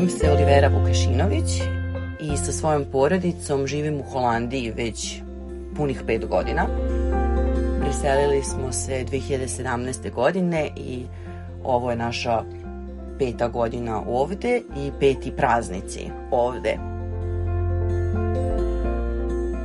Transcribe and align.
Zovem 0.00 0.18
se 0.18 0.30
Olivera 0.30 0.68
Vukešinović 0.68 1.60
i 2.20 2.36
sa 2.36 2.52
svojom 2.52 2.84
porodicom 2.92 3.66
živim 3.66 4.00
u 4.00 4.02
Holandiji 4.02 4.70
već 4.70 5.20
punih 5.76 6.02
pet 6.06 6.26
godina. 6.26 6.66
Preselili 7.80 8.42
smo 8.42 8.72
se 8.72 9.04
2017. 9.10 10.12
godine 10.12 10.70
i 10.76 11.02
ovo 11.64 11.90
je 11.90 11.96
naša 11.96 12.42
peta 13.18 13.48
godina 13.48 14.02
ovde 14.08 14.62
i 14.76 14.90
peti 15.00 15.32
praznici 15.36 16.10
ovde. 16.30 16.78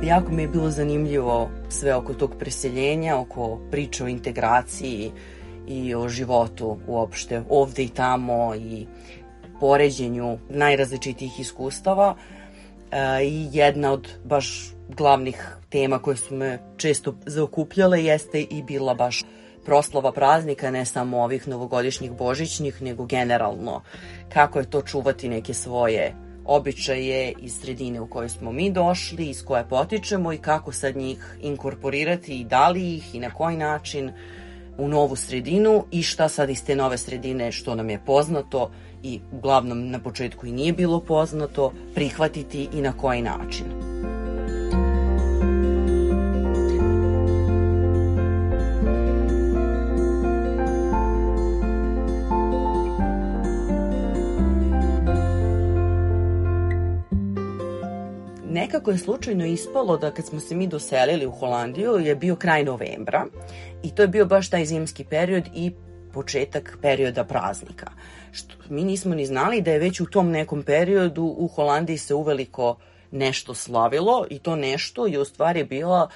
Jako 0.02 0.32
mi 0.32 0.42
je 0.42 0.48
bilo 0.48 0.70
zanimljivo 0.70 1.50
sve 1.68 1.94
oko 1.94 2.14
tog 2.14 2.34
preseljenja, 2.38 3.18
oko 3.18 3.58
priče 3.70 4.04
o 4.04 4.08
integraciji 4.08 5.12
i 5.68 5.94
o 5.94 6.08
životu 6.08 6.78
uopšte 6.86 7.42
ovde 7.48 7.82
i 7.82 7.88
tamo 7.88 8.54
i 8.54 8.86
poređenju 9.60 10.38
najrazličitijih 10.48 11.40
iskustava 11.40 12.16
e, 12.90 13.24
i 13.24 13.48
jedna 13.52 13.92
od 13.92 14.08
baš 14.24 14.72
glavnih 14.88 15.56
tema 15.68 15.98
koje 15.98 16.16
su 16.16 16.34
me 16.34 16.58
često 16.76 17.14
zaokupljale 17.26 18.04
jeste 18.04 18.40
i 18.40 18.62
bila 18.62 18.94
baš 18.94 19.24
proslava 19.64 20.12
praznika, 20.12 20.70
ne 20.70 20.84
samo 20.84 21.22
ovih 21.22 21.48
novogodišnjih 21.48 22.12
božićnih, 22.12 22.82
nego 22.82 23.04
generalno 23.04 23.82
kako 24.28 24.58
je 24.58 24.70
to 24.70 24.82
čuvati 24.82 25.28
neke 25.28 25.54
svoje 25.54 26.14
običaje 26.44 27.32
iz 27.40 27.60
sredine 27.60 28.00
u 28.00 28.06
kojoj 28.06 28.28
smo 28.28 28.52
mi 28.52 28.70
došli, 28.70 29.24
iz 29.24 29.44
koje 29.44 29.68
potičemo 29.68 30.32
i 30.32 30.38
kako 30.38 30.72
sad 30.72 30.96
njih 30.96 31.36
inkorporirati 31.40 32.40
i 32.40 32.44
da 32.44 32.68
li 32.68 32.94
ih 32.94 33.14
i 33.14 33.20
na 33.20 33.30
koji 33.30 33.56
način 33.56 34.12
u 34.78 34.88
novu 34.88 35.16
sredinu 35.16 35.84
i 35.90 36.02
šta 36.02 36.28
sad 36.28 36.50
iz 36.50 36.64
te 36.64 36.76
nove 36.76 36.98
sredine 36.98 37.52
što 37.52 37.74
nam 37.74 37.90
je 37.90 38.00
poznato 38.06 38.70
i 39.02 39.20
uglavnom 39.32 39.90
na 39.90 39.98
početku 39.98 40.46
i 40.46 40.52
nije 40.52 40.72
bilo 40.72 41.00
poznato 41.00 41.72
prihvatiti 41.94 42.68
i 42.72 42.80
na 42.80 42.92
koji 42.92 43.22
način. 43.22 43.95
Nekako 58.56 58.90
je 58.90 58.98
slučajno 58.98 59.46
ispalo 59.46 59.96
da 59.96 60.10
kad 60.10 60.26
smo 60.26 60.40
se 60.40 60.54
mi 60.54 60.66
doselili 60.66 61.26
u 61.26 61.30
Holandiju 61.30 61.98
je 61.98 62.14
bio 62.14 62.36
kraj 62.36 62.64
novembra 62.64 63.26
i 63.82 63.90
to 63.94 64.02
je 64.02 64.08
bio 64.08 64.26
baš 64.26 64.50
taj 64.50 64.64
zimski 64.64 65.04
period 65.04 65.44
i 65.54 65.72
početak 66.12 66.78
perioda 66.82 67.24
praznika. 67.24 67.90
Što 68.32 68.54
mi 68.68 68.84
nismo 68.84 69.14
ni 69.14 69.26
znali 69.26 69.60
da 69.60 69.70
je 69.70 69.78
već 69.78 70.00
u 70.00 70.06
tom 70.06 70.30
nekom 70.30 70.62
periodu 70.62 71.34
u 71.38 71.48
Holandiji 71.48 71.98
se 71.98 72.14
uveliko 72.14 72.76
nešto 73.10 73.54
slavilo 73.54 74.26
i 74.30 74.38
to 74.38 74.56
nešto 74.56 75.06
je 75.06 75.18
u 75.20 75.24
stvari 75.24 75.64
bila 75.64 76.08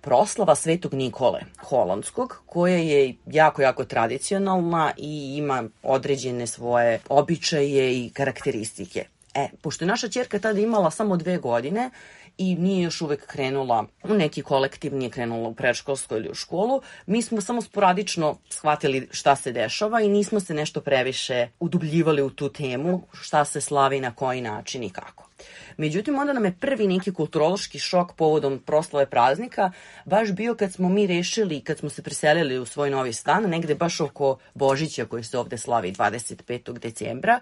proslava 0.00 0.54
Svetog 0.54 0.94
Nikole 0.94 1.40
holandskog, 1.58 2.42
koja 2.46 2.76
je 2.76 3.14
jako, 3.26 3.62
jako 3.62 3.84
tradicionalna 3.84 4.92
i 4.96 5.36
ima 5.36 5.64
određene 5.82 6.46
svoje 6.46 7.00
običaje 7.08 8.04
i 8.04 8.10
karakteristike. 8.10 9.04
E, 9.38 9.48
pošto 9.62 9.84
je 9.84 9.88
naša 9.88 10.08
čerka 10.08 10.38
tada 10.38 10.60
imala 10.60 10.90
samo 10.90 11.16
dve 11.16 11.38
godine 11.38 11.90
i 12.38 12.56
nije 12.56 12.82
još 12.82 13.00
uvek 13.00 13.26
krenula 13.26 13.84
u 14.04 14.14
neki 14.14 14.42
kolektiv, 14.42 14.94
nije 14.94 15.10
krenula 15.10 15.48
u 15.48 15.54
predškolsko 15.54 16.16
ili 16.16 16.28
u 16.28 16.34
školu, 16.34 16.82
mi 17.06 17.22
smo 17.22 17.40
samo 17.40 17.62
sporadično 17.62 18.36
shvatili 18.50 19.08
šta 19.10 19.36
se 19.36 19.52
dešava 19.52 20.00
i 20.00 20.08
nismo 20.08 20.40
se 20.40 20.54
nešto 20.54 20.80
previše 20.80 21.48
udubljivali 21.60 22.22
u 22.22 22.30
tu 22.30 22.48
temu, 22.52 23.02
šta 23.12 23.44
se 23.44 23.60
slavi, 23.60 24.00
na 24.00 24.14
koji 24.14 24.40
način 24.40 24.82
i 24.82 24.90
kako. 24.90 25.28
Međutim, 25.76 26.18
onda 26.18 26.32
nam 26.32 26.44
je 26.44 26.56
prvi 26.60 26.86
neki 26.86 27.12
kulturološki 27.12 27.78
šok 27.78 28.14
povodom 28.14 28.62
proslave 28.66 29.06
praznika 29.06 29.72
baš 30.04 30.32
bio 30.32 30.54
kad 30.54 30.72
smo 30.72 30.88
mi 30.88 31.06
rešili, 31.06 31.60
kad 31.60 31.78
smo 31.78 31.90
se 31.90 32.02
preselili 32.02 32.58
u 32.58 32.66
svoj 32.66 32.90
novi 32.90 33.12
stan, 33.12 33.42
negde 33.42 33.74
baš 33.74 34.00
oko 34.00 34.38
Božića 34.54 35.04
koji 35.04 35.24
se 35.24 35.38
ovde 35.38 35.58
slavi 35.58 35.92
25. 35.92 36.78
decembra, 36.78 37.40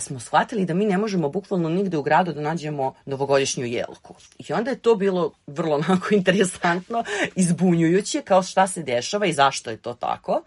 smo 0.00 0.20
shvatili 0.20 0.64
da 0.64 0.74
mi 0.74 0.86
ne 0.86 0.98
možemo 0.98 1.28
bukvalno 1.28 1.68
nigde 1.68 1.96
u 1.96 2.02
gradu 2.02 2.32
da 2.32 2.40
nađemo 2.40 2.94
novogodišnju 3.06 3.64
jelku. 3.64 4.14
I 4.38 4.52
onda 4.52 4.70
je 4.70 4.78
to 4.78 4.94
bilo 4.94 5.32
vrlo 5.46 5.74
onako 5.74 6.14
interesantno, 6.14 7.04
izbunjujuće 7.34 8.22
kao 8.22 8.42
šta 8.42 8.66
se 8.66 8.82
dešava 8.82 9.26
i 9.26 9.32
zašto 9.32 9.70
je 9.70 9.76
to 9.76 9.94
tako. 9.94 10.42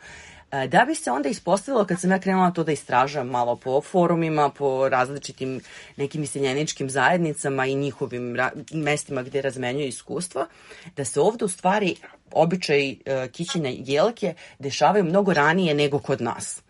E, 0.52 0.68
da 0.68 0.86
bi 0.88 0.96
se 0.96 1.12
onda 1.12 1.30
ispostavilo 1.30 1.86
kad 1.86 2.00
sam 2.00 2.12
ja 2.12 2.20
krenula 2.20 2.52
to 2.52 2.64
da 2.64 2.72
istražam 2.72 3.28
malo 3.28 3.56
po 3.56 3.81
forumima, 3.81 4.50
po 4.50 4.90
različitim 4.90 5.62
nekim 5.97 6.24
iseljeničkim 6.24 6.90
zajednicama 6.90 7.66
i 7.66 7.76
njihovim 7.76 8.38
mestima 8.72 9.24
gde 9.24 9.42
razmenjuju 9.42 9.88
iskustva, 9.88 10.47
da 10.96 11.06
se 11.06 11.20
ovde 11.20 11.46
u 11.46 11.47
stvari 11.47 11.96
običaj 12.31 12.90
e, 12.90 12.96
kićenja 13.31 13.72
jelke 13.74 14.34
dešavaju 14.59 15.03
mnogo 15.03 15.34
ranije 15.34 15.74
nego 15.74 16.00
kod 16.00 16.22
nas. 16.22 16.62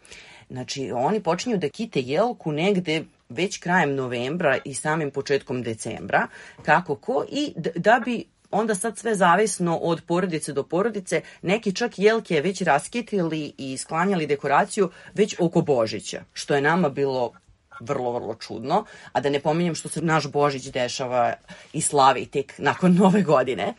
Znači, 0.49 0.91
oni 0.91 1.23
počinju 1.23 1.57
da 1.57 1.69
kite 1.69 1.99
jelku 2.01 2.51
negde 2.51 3.03
već 3.29 3.57
krajem 3.57 3.95
novembra 3.95 4.57
i 4.65 4.73
samim 4.73 5.11
početkom 5.11 5.63
decembra, 5.63 6.27
kako 6.65 6.95
ko, 6.95 7.25
i 7.29 7.53
da 7.75 8.01
bi 8.05 8.23
onda 8.51 8.75
sad 8.75 8.97
sve 8.97 9.15
zavisno 9.15 9.77
od 9.77 10.01
porodice 10.07 10.53
do 10.53 10.63
porodice, 10.63 11.21
neki 11.41 11.73
čak 11.73 11.99
jelke 11.99 12.41
već 12.41 12.61
raskitili 12.61 13.53
i 13.57 13.77
sklanjali 13.77 14.27
dekoraciju 14.27 14.89
već 15.13 15.35
oko 15.39 15.61
Božića, 15.61 16.23
što 16.33 16.55
je 16.55 16.61
nama 16.61 16.89
bilo 16.89 17.33
vrlo, 17.79 18.11
vrlo 18.11 18.35
čudno, 18.35 18.85
a 19.11 19.21
da 19.21 19.29
ne 19.29 19.39
pominjem 19.39 19.75
što 19.75 19.89
se 19.89 20.01
naš 20.01 20.27
Božić 20.27 20.65
dešava 20.65 21.33
i 21.73 21.81
slavi 21.81 22.25
tek 22.25 22.53
nakon 22.57 22.95
nove 23.01 23.21
godine. 23.21 23.73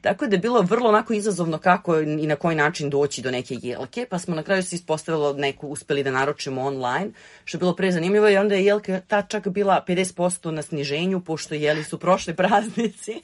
Tako 0.00 0.26
da 0.26 0.36
je 0.36 0.40
bilo 0.40 0.62
vrlo 0.62 0.88
onako 0.88 1.12
izazovno 1.12 1.58
kako 1.58 2.00
i 2.00 2.26
na 2.26 2.36
koji 2.36 2.56
način 2.56 2.90
doći 2.90 3.22
do 3.22 3.30
neke 3.30 3.56
jelke, 3.62 4.06
pa 4.10 4.18
smo 4.18 4.34
na 4.34 4.42
kraju 4.42 4.62
se 4.62 4.76
ispostavilo 4.76 5.32
neku 5.32 5.68
uspeli 5.68 6.02
da 6.02 6.10
naročimo 6.10 6.62
online, 6.62 7.10
što 7.44 7.56
je 7.56 7.58
bilo 7.58 7.76
pre 7.76 7.92
zanimljivo 7.92 8.28
i 8.28 8.36
onda 8.36 8.54
je 8.54 8.64
jelka 8.64 9.00
ta 9.00 9.22
čak 9.22 9.48
bila 9.48 9.84
50% 9.88 10.50
na 10.50 10.62
sniženju, 10.62 11.20
pošto 11.20 11.54
jeli 11.54 11.84
su 11.84 11.98
prošli 11.98 12.34
praznici, 12.40 13.22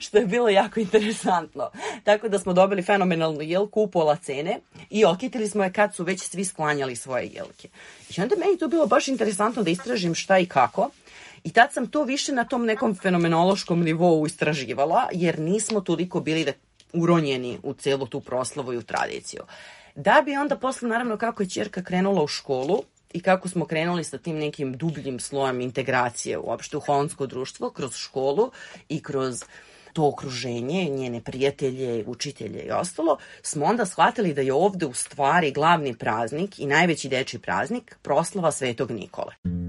što 0.00 0.18
je 0.18 0.26
bilo 0.26 0.48
jako 0.48 0.80
interesantno. 0.80 1.70
Tako 2.04 2.28
da 2.28 2.38
smo 2.38 2.52
dobili 2.52 2.82
fenomenalnu 2.82 3.42
jelku 3.42 3.82
u 3.82 3.90
pola 3.90 4.16
cene 4.16 4.60
i 4.90 5.04
okitili 5.04 5.48
smo 5.48 5.64
je 5.64 5.72
kad 5.72 5.94
su 5.94 6.04
već 6.04 6.20
svi 6.20 6.44
sklanjali 6.44 6.96
svoje 6.96 7.26
jelke. 7.26 7.68
I 8.16 8.20
onda 8.20 8.36
meni 8.38 8.58
to 8.58 8.68
bilo 8.68 8.86
baš 8.86 9.08
interesantno 9.08 9.62
da 9.62 9.70
istražim 9.70 10.14
šta 10.14 10.38
i 10.38 10.46
kako. 10.46 10.90
I 11.44 11.52
tad 11.52 11.72
sam 11.72 11.86
to 11.86 12.04
više 12.04 12.32
na 12.32 12.44
tom 12.44 12.64
nekom 12.64 12.94
fenomenološkom 12.94 13.82
nivou 13.82 14.26
istraživala, 14.26 15.08
jer 15.12 15.38
nismo 15.38 15.80
toliko 15.80 16.20
bili 16.20 16.44
da 16.44 16.52
uronjeni 16.92 17.58
u 17.62 17.74
celu 17.74 18.06
tu 18.06 18.20
proslavu 18.20 18.72
i 18.72 18.76
u 18.76 18.82
tradiciju. 18.82 19.42
Da 19.94 20.22
bi 20.24 20.36
onda 20.36 20.56
posle, 20.56 20.88
naravno, 20.88 21.16
kako 21.16 21.42
je 21.42 21.48
čerka 21.48 21.82
krenula 21.82 22.22
u 22.22 22.26
školu, 22.26 22.82
i 23.12 23.20
kako 23.20 23.48
smo 23.48 23.66
krenuli 23.66 24.04
sa 24.04 24.18
tim 24.18 24.38
nekim 24.38 24.72
dubljim 24.76 25.20
slojem 25.20 25.60
integracije 25.60 26.38
uopšte 26.38 26.76
u 26.76 26.80
holandsko 26.80 27.26
društvo 27.26 27.70
kroz 27.70 27.96
školu 27.96 28.50
i 28.88 29.02
kroz 29.02 29.44
to 29.98 30.08
okruženje, 30.08 30.84
njene 30.84 31.20
prijatelje, 31.20 32.04
učitelje 32.06 32.62
i 32.62 32.70
ostalo, 32.70 33.18
smo 33.42 33.66
onda 33.66 33.86
shvatili 33.86 34.34
da 34.34 34.40
je 34.40 34.52
ovde 34.52 34.86
u 34.86 34.94
stvari 34.94 35.50
glavni 35.50 35.94
praznik 35.94 36.58
i 36.58 36.66
najveći 36.66 37.08
deči 37.08 37.38
praznik 37.38 37.96
proslava 38.02 38.52
Svetog 38.52 38.90
Nikole. 38.90 39.34
kad 39.42 39.67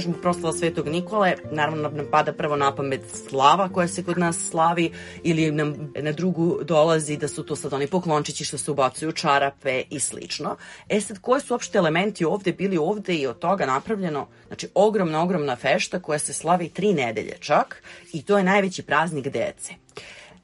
kažemo 0.00 0.22
proslava 0.22 0.52
Svetog 0.56 0.88
Nikole, 0.88 1.34
naravno 1.52 1.88
nam 1.88 2.06
pada 2.10 2.32
prvo 2.32 2.56
na 2.56 2.74
pamet 2.74 3.00
slava 3.28 3.68
koja 3.68 3.88
se 3.88 4.04
kod 4.04 4.18
nas 4.18 4.48
slavi 4.50 4.92
ili 5.22 5.50
nam 5.50 5.92
na 5.94 6.12
drugu 6.12 6.58
dolazi 6.64 7.16
da 7.16 7.28
su 7.28 7.42
to 7.42 7.56
sad 7.56 7.72
oni 7.72 7.86
poklončići 7.86 8.44
što 8.44 8.58
se 8.58 8.70
ubacuju 8.70 9.12
čarape 9.12 9.82
i 9.90 10.00
slično. 10.00 10.56
E 10.88 11.00
sad, 11.00 11.18
koji 11.18 11.40
su 11.40 11.54
uopšte 11.54 11.78
elementi 11.78 12.24
ovde 12.24 12.52
bili 12.52 12.78
ovde 12.78 13.14
i 13.14 13.26
od 13.26 13.38
toga 13.38 13.66
napravljeno, 13.66 14.26
znači 14.46 14.68
ogromna, 14.74 15.22
ogromna 15.22 15.56
fešta 15.56 16.00
koja 16.00 16.18
se 16.18 16.32
slavi 16.32 16.68
tri 16.68 16.92
nedelje 16.92 17.36
čak 17.40 17.82
i 18.12 18.22
to 18.22 18.38
je 18.38 18.44
najveći 18.44 18.82
praznik 18.82 19.28
dece. 19.28 19.74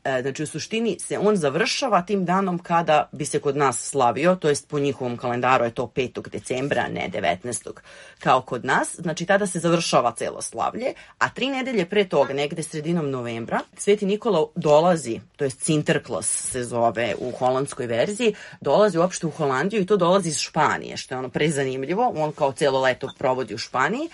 E, 0.07 0.23
znači 0.23 0.43
u 0.43 0.47
suštini 0.47 0.97
se 1.01 1.19
on 1.19 1.37
završava 1.37 2.03
tim 2.03 2.25
danom 2.25 2.59
kada 2.59 3.09
bi 3.13 3.25
se 3.25 3.39
kod 3.39 3.57
nas 3.57 3.91
slavio, 3.91 4.35
to 4.35 4.49
jest 4.49 4.69
po 4.69 4.79
njihovom 4.79 5.17
kalendaru 5.17 5.65
je 5.65 5.71
to 5.71 5.93
5. 5.95 6.29
decembra, 6.29 6.89
ne 6.89 7.11
19. 7.13 7.71
kao 8.19 8.41
kod 8.41 8.65
nas, 8.65 8.97
znači 8.99 9.27
tada 9.27 9.47
se 9.47 9.59
završava 9.59 10.13
celo 10.17 10.43
slavlje, 10.43 10.95
a 11.19 11.29
tri 11.29 11.49
nedelje 11.49 11.87
pre 11.87 12.09
toga, 12.09 12.35
negde 12.35 12.63
sredinom 12.63 13.11
novembra, 13.11 13.61
Sveti 13.77 14.07
Nikola 14.07 14.47
dolazi, 14.55 15.21
to 15.37 15.45
jest 15.45 15.63
Sinterklas 15.63 16.27
se 16.27 16.65
zove 16.65 17.15
u 17.19 17.31
holandskoj 17.31 17.87
verziji, 17.87 18.35
dolazi 18.61 18.99
uopšte 18.99 19.27
u 19.27 19.31
Holandiju 19.31 19.83
i 19.83 19.87
to 19.87 19.97
dolazi 19.97 20.29
iz 20.29 20.39
Španije, 20.39 20.97
što 20.97 21.15
je 21.15 21.19
ono 21.19 21.29
prezanimljivo, 21.29 22.13
on 22.17 22.33
kao 22.33 22.53
celo 22.53 22.81
leto 22.81 23.11
provodi 23.19 23.55
u 23.55 23.59
Španiji, 23.59 24.09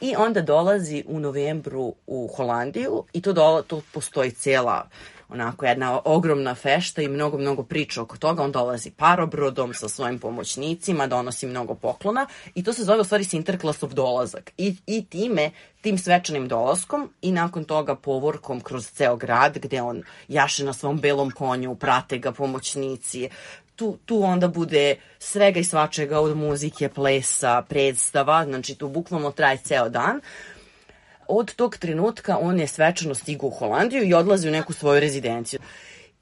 I 0.00 0.14
onda 0.16 0.42
dolazi 0.42 1.04
u 1.06 1.18
novembru 1.20 1.94
u 2.06 2.28
Holandiju 2.36 3.04
i 3.12 3.22
to, 3.22 3.32
dola, 3.32 3.62
to 3.62 3.80
postoji 3.92 4.30
cela 4.30 4.86
onako 5.28 5.66
jedna 5.66 6.00
ogromna 6.04 6.54
fešta 6.54 7.02
i 7.02 7.08
mnogo, 7.08 7.38
mnogo 7.38 7.62
priča 7.62 8.02
oko 8.02 8.16
toga. 8.16 8.42
On 8.42 8.52
dolazi 8.52 8.90
parobrodom 8.90 9.74
sa 9.74 9.88
svojim 9.88 10.18
pomoćnicima, 10.18 11.06
donosi 11.06 11.46
mnogo 11.46 11.74
poklona 11.74 12.26
i 12.54 12.64
to 12.64 12.72
se 12.72 12.84
zove 12.84 13.00
u 13.00 13.04
stvari 13.04 13.24
Sinterklasov 13.24 13.94
dolazak. 13.94 14.52
I, 14.56 14.76
i 14.86 15.04
time, 15.04 15.50
tim 15.80 15.98
svečanim 15.98 16.48
dolaskom 16.48 17.10
i 17.22 17.32
nakon 17.32 17.64
toga 17.64 17.94
povorkom 17.94 18.60
kroz 18.60 18.90
ceo 18.90 19.16
grad 19.16 19.58
gde 19.58 19.82
on 19.82 20.02
jaše 20.28 20.64
na 20.64 20.72
svom 20.72 20.98
belom 20.98 21.30
konju, 21.30 21.74
prate 21.74 22.18
ga 22.18 22.32
pomoćnici, 22.32 23.28
tu, 23.76 23.98
tu 24.04 24.22
onda 24.22 24.48
bude 24.48 24.96
svega 25.18 25.60
i 25.60 25.64
svačega 25.64 26.20
od 26.20 26.36
muzike, 26.36 26.88
plesa, 26.88 27.62
predstava, 27.68 28.44
znači 28.44 28.74
tu 28.74 28.88
bukvalno 28.88 29.30
traje 29.30 29.56
ceo 29.56 29.88
dan 29.88 30.20
od 31.28 31.54
tog 31.54 31.76
trenutka 31.76 32.38
on 32.38 32.60
je 32.60 32.66
svečano 32.66 33.14
stigao 33.14 33.48
u 33.48 33.50
Holandiju 33.50 34.04
i 34.04 34.14
odlazi 34.14 34.48
u 34.48 34.52
neku 34.52 34.72
svoju 34.72 35.00
rezidenciju. 35.00 35.60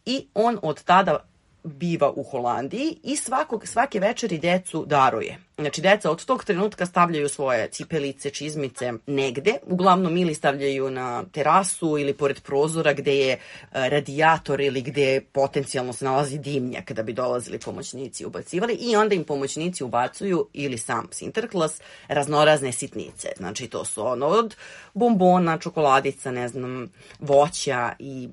I 0.07 0.27
on 0.35 0.59
od 0.63 0.85
tada 0.85 1.29
biva 1.67 2.13
u 2.17 2.23
Holandiji 2.23 2.97
i 3.03 3.17
svakog, 3.17 3.67
svake 3.67 4.01
večeri 4.01 4.39
decu 4.39 4.85
daruje. 4.87 5.39
Znači, 5.59 5.81
deca 5.81 6.11
od 6.11 6.25
tog 6.25 6.45
trenutka 6.45 6.87
stavljaju 6.87 7.29
svoje 7.29 7.69
cipelice, 7.69 8.31
čizmice 8.31 8.93
negde, 9.07 9.55
uglavnom 9.67 10.17
ili 10.17 10.35
stavljaju 10.35 10.91
na 10.91 11.25
terasu 11.33 11.99
ili 11.99 12.15
pored 12.15 12.41
prozora 12.41 12.93
gde 12.93 13.17
je 13.17 13.33
e, 13.33 13.39
radijator 13.73 14.61
ili 14.61 14.83
gde 14.83 15.21
potencijalno 15.33 15.93
se 15.93 16.05
nalazi 16.05 16.39
dimnjak 16.39 16.93
da 16.93 17.03
bi 17.03 17.13
dolazili 17.13 17.59
pomoćnici 17.59 18.23
i 18.23 18.27
ubacivali 18.27 18.75
i 18.75 18.97
onda 18.97 19.15
im 19.15 19.25
pomoćnici 19.25 19.85
ubacuju 19.85 20.49
ili 20.53 20.79
sam 20.79 21.09
Sinterklas 21.11 21.81
raznorazne 22.09 22.73
sitnice. 22.73 23.29
Znači, 23.37 23.67
to 23.69 23.85
su 23.85 24.07
ono 24.07 24.27
od 24.27 24.57
bombona, 24.95 25.59
čokoladica, 25.59 26.31
ne 26.31 26.49
znam, 26.49 26.89
voća 27.19 27.93
i 27.99 28.29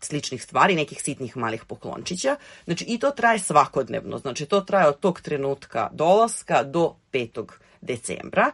sličnih 0.00 0.42
stvari, 0.42 0.74
nekih 0.74 1.02
sitnih 1.02 1.36
malih 1.36 1.64
poklončića. 1.64 2.36
Znači 2.64 2.84
i 2.84 2.98
to 2.98 3.10
traje 3.10 3.38
svakodnevno. 3.38 4.18
Znači 4.18 4.46
to 4.46 4.60
traje 4.60 4.88
od 4.88 5.00
tog 5.00 5.20
trenutka 5.20 5.88
dolaska 5.92 6.62
do 6.62 6.94
5. 7.12 7.46
decembra 7.80 8.50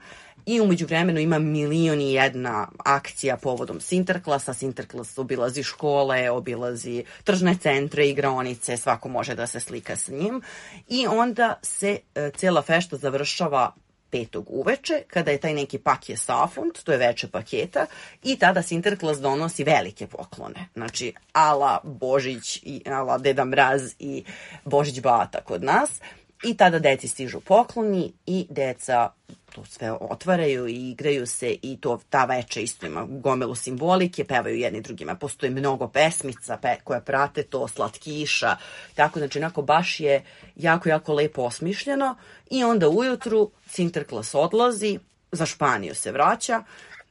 i 0.47 0.61
umeđu 0.61 0.87
vremenu 0.87 1.21
ima 1.21 1.39
milion 1.39 2.01
i 2.01 2.13
jedna 2.13 2.69
akcija 2.79 3.37
povodom 3.37 3.81
Sinterklasa. 3.81 4.55
Sinterklas 4.55 5.19
obilazi 5.19 5.63
škole, 5.63 6.31
obilazi 6.31 7.05
tržne 7.25 7.55
centre, 7.55 8.09
igraonice, 8.09 8.77
svako 8.77 9.09
može 9.09 9.35
da 9.35 9.47
se 9.47 9.61
slika 9.61 9.97
sa 9.97 10.13
njim. 10.13 10.43
I 10.89 11.07
onda 11.07 11.59
se 11.63 11.99
e, 12.15 12.31
cela 12.37 12.63
fešta 12.63 12.97
završava 12.97 13.75
petog 14.15 14.47
uveče, 14.49 15.03
kada 15.09 15.31
je 15.31 15.39
taj 15.39 15.55
neki 15.55 15.79
pakje 15.79 16.17
safund, 16.17 16.73
to 16.85 16.93
je 16.93 16.99
veče 16.99 17.29
paketa, 17.29 17.87
i 18.23 18.37
tada 18.37 18.63
Sinterklas 18.63 19.19
donosi 19.21 19.65
velike 19.65 20.07
poklone. 20.07 20.69
Znači, 20.75 21.13
ala 21.33 21.81
Božić 21.85 22.57
i 22.63 22.83
ala 22.87 23.19
Deda 23.19 23.45
Mraz 23.45 23.83
i 23.99 24.25
Božić 24.65 25.01
Bata 25.01 25.41
kod 25.41 25.65
nas. 25.65 26.01
I 26.45 26.57
tada 26.57 26.79
deci 26.79 27.09
stižu 27.09 27.41
pokloni 27.41 28.13
i 28.27 28.47
deca 28.51 29.09
to 29.55 29.65
sve 29.65 29.93
otvaraju 29.93 30.69
i 30.69 30.91
igraju 30.91 31.27
se 31.27 31.57
i 31.63 31.79
to 31.81 32.01
ta 32.11 32.25
veče 32.25 32.63
isto 32.63 32.87
ima 32.87 33.07
gomilu 33.09 33.55
simbolike, 33.55 34.25
pevaju 34.25 34.57
jedni 34.57 34.81
drugima. 34.81 35.15
Postoji 35.15 35.53
mnogo 35.53 35.89
pesmica 35.89 36.57
pe, 36.57 36.77
koje 36.85 37.05
prate 37.05 37.43
to, 37.43 37.69
slatkiša, 37.69 38.57
tako 38.95 39.19
znači 39.19 39.39
onako 39.39 39.63
baš 39.63 40.01
je 40.01 40.25
jako, 40.57 40.89
jako 40.89 41.15
lepo 41.15 41.43
osmišljeno 41.43 42.17
i 42.51 42.65
onda 42.65 42.89
ujutru 42.89 43.51
Sinterklas 43.67 44.35
odlazi, 44.35 44.99
za 45.33 45.47
Španiju 45.47 45.95
se 45.95 46.13
vraća, 46.13 46.63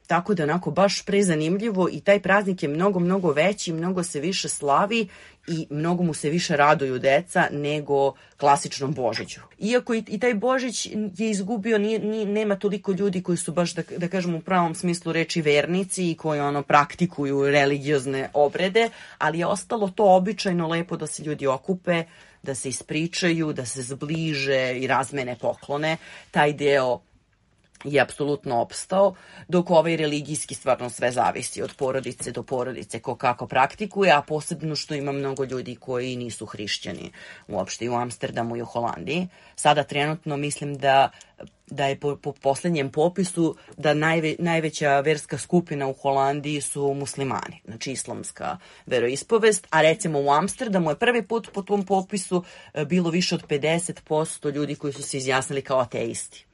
tako 0.06 0.34
da 0.34 0.42
onako 0.42 0.70
baš 0.70 1.02
prezanimljivo 1.02 1.88
i 1.92 2.00
taj 2.00 2.20
praznik 2.20 2.62
je 2.62 2.68
mnogo, 2.68 3.00
mnogo 3.00 3.32
veći, 3.32 3.72
mnogo 3.72 4.02
se 4.02 4.20
više 4.20 4.48
slavi 4.48 5.08
i 5.46 5.66
mnogo 5.70 6.02
mu 6.02 6.14
se 6.14 6.30
više 6.30 6.56
raduju 6.56 6.98
deca 6.98 7.48
nego 7.52 8.12
klasičnom 8.36 8.92
Božiću. 8.94 9.40
Iako 9.58 9.94
i, 9.94 10.04
i 10.06 10.18
taj 10.18 10.34
Božić 10.34 10.86
je 11.16 11.30
izgubio, 11.30 11.78
ni, 11.78 11.98
ni, 11.98 12.24
nema 12.24 12.56
toliko 12.56 12.92
ljudi 12.92 13.22
koji 13.22 13.38
su 13.38 13.52
baš, 13.52 13.74
da, 13.74 13.82
da 13.96 14.08
kažem 14.08 14.34
u 14.34 14.40
pravom 14.40 14.74
smislu 14.74 15.12
reči, 15.12 15.42
vernici 15.42 16.10
i 16.10 16.14
koji 16.14 16.40
ono 16.40 16.62
praktikuju 16.62 17.50
religiozne 17.50 18.30
obrede, 18.32 18.90
ali 19.18 19.38
je 19.38 19.46
ostalo 19.46 19.90
to 19.90 20.16
običajno 20.16 20.68
lepo 20.68 20.96
da 20.96 21.06
se 21.06 21.22
ljudi 21.22 21.46
okupe, 21.46 22.04
da 22.42 22.54
se 22.54 22.68
ispričaju, 22.68 23.52
da 23.52 23.66
se 23.66 23.82
zbliže 23.82 24.74
i 24.78 24.86
razmene 24.86 25.36
poklone. 25.40 25.96
Taj 26.30 26.52
deo 26.52 27.00
je 27.84 28.00
apsolutno 28.00 28.60
opstao, 28.60 29.14
dok 29.48 29.70
ovaj 29.70 29.96
religijski 29.96 30.54
stvarno 30.54 30.90
sve 30.90 31.12
zavisi 31.12 31.62
od 31.62 31.74
porodice 31.76 32.32
do 32.32 32.42
porodice, 32.42 33.00
ko 33.00 33.16
kako 33.16 33.46
praktikuje, 33.46 34.12
a 34.12 34.22
posebno 34.22 34.76
što 34.76 34.94
ima 34.94 35.12
mnogo 35.12 35.44
ljudi 35.44 35.76
koji 35.76 36.16
nisu 36.16 36.46
hrišćani 36.46 37.12
uopšte 37.48 37.84
i 37.84 37.88
u 37.88 37.94
Amsterdamu 37.94 38.56
i 38.56 38.62
u 38.62 38.66
Holandiji. 38.66 39.28
Sada 39.56 39.82
trenutno 39.82 40.36
mislim 40.36 40.78
da 40.78 41.10
da 41.66 41.86
je 41.86 42.00
po, 42.00 42.16
po 42.16 42.32
poslednjem 42.32 42.90
popisu 42.90 43.56
da 43.76 43.94
najve, 43.94 44.34
najveća 44.38 45.00
verska 45.00 45.38
skupina 45.38 45.86
u 45.88 45.92
Holandiji 45.92 46.60
su 46.60 46.94
muslimani, 46.94 47.60
znači 47.64 47.92
islamska 47.92 48.58
veroispovest, 48.86 49.66
a 49.70 49.82
recimo 49.82 50.20
u 50.20 50.30
Amsterdamu 50.30 50.90
je 50.90 50.98
prvi 50.98 51.22
put 51.22 51.50
po 51.52 51.62
tom 51.62 51.86
popisu 51.86 52.44
e, 52.74 52.84
bilo 52.84 53.10
više 53.10 53.34
od 53.34 53.46
50% 53.46 54.54
ljudi 54.54 54.74
koji 54.74 54.92
su 54.92 55.02
se 55.02 55.16
izjasnili 55.16 55.62
kao 55.62 55.78
ateisti. 55.78 56.46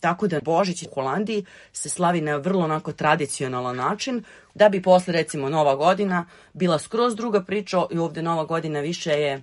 Tako 0.00 0.28
da 0.28 0.40
Božić 0.40 0.82
u 0.82 0.94
Holandiji 0.94 1.44
se 1.72 1.88
slavi 1.88 2.20
na 2.20 2.36
vrlo 2.36 2.64
onako 2.64 2.92
tradicionalan 2.92 3.76
način, 3.76 4.24
da 4.54 4.68
bi 4.68 4.82
posle 4.82 5.12
recimo 5.12 5.48
Nova 5.48 5.74
godina 5.74 6.26
bila 6.52 6.78
skroz 6.78 7.16
druga 7.16 7.42
priča 7.44 7.86
i 7.90 7.98
ovde 7.98 8.22
Nova 8.22 8.44
godina 8.44 8.80
više 8.80 9.10
je 9.10 9.42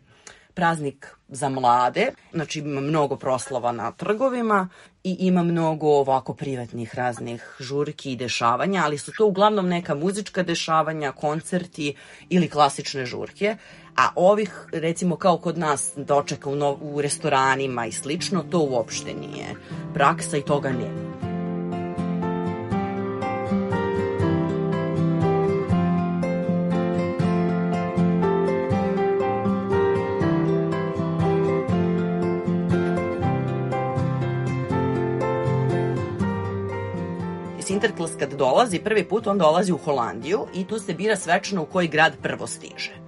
praznik 0.58 1.08
za 1.28 1.50
mlade, 1.50 2.08
znači 2.34 2.60
ima 2.60 2.82
mnogo 2.82 3.16
proslava 3.16 3.72
na 3.72 3.92
trgovima 3.92 4.70
i 5.04 5.16
ima 5.20 5.44
mnogo 5.44 5.88
ovako 5.88 6.34
privatnih 6.34 6.96
raznih 6.96 7.56
žurki 7.60 8.12
i 8.12 8.16
dešavanja, 8.16 8.82
ali 8.86 8.98
su 8.98 9.12
to 9.18 9.26
uglavnom 9.26 9.68
neka 9.68 9.96
muzička 9.96 10.44
dešavanja, 10.44 11.12
koncerti 11.12 11.96
ili 12.30 12.50
klasične 12.50 13.06
žurke, 13.06 13.56
a 13.98 14.10
ovih 14.16 14.68
recimo 14.72 15.16
kao 15.16 15.38
kod 15.38 15.58
nas 15.58 15.94
dočeka 15.96 16.50
u, 16.50 16.56
no, 16.56 16.78
u 16.82 17.02
restoranima 17.02 17.86
i 17.86 17.92
slično, 17.92 18.44
to 18.50 18.60
uopšte 18.60 19.14
nije 19.14 19.56
praksa 19.94 20.38
i 20.38 20.42
toga 20.42 20.70
nema. 20.70 21.08
Sinterklas 37.60 38.12
kad 38.20 38.34
dolazi 38.34 38.80
prvi 38.80 39.04
put, 39.04 39.28
on 39.28 39.38
dolazi 39.38 39.72
u 39.72 39.78
Holandiju 39.78 40.46
i 40.54 40.68
tu 40.68 40.80
se 40.80 40.94
bira 40.94 41.16
svečano 41.16 41.62
u 41.62 41.66
koji 41.66 41.88
grad 41.88 42.14
prvo 42.22 42.48
stiže. 42.48 43.07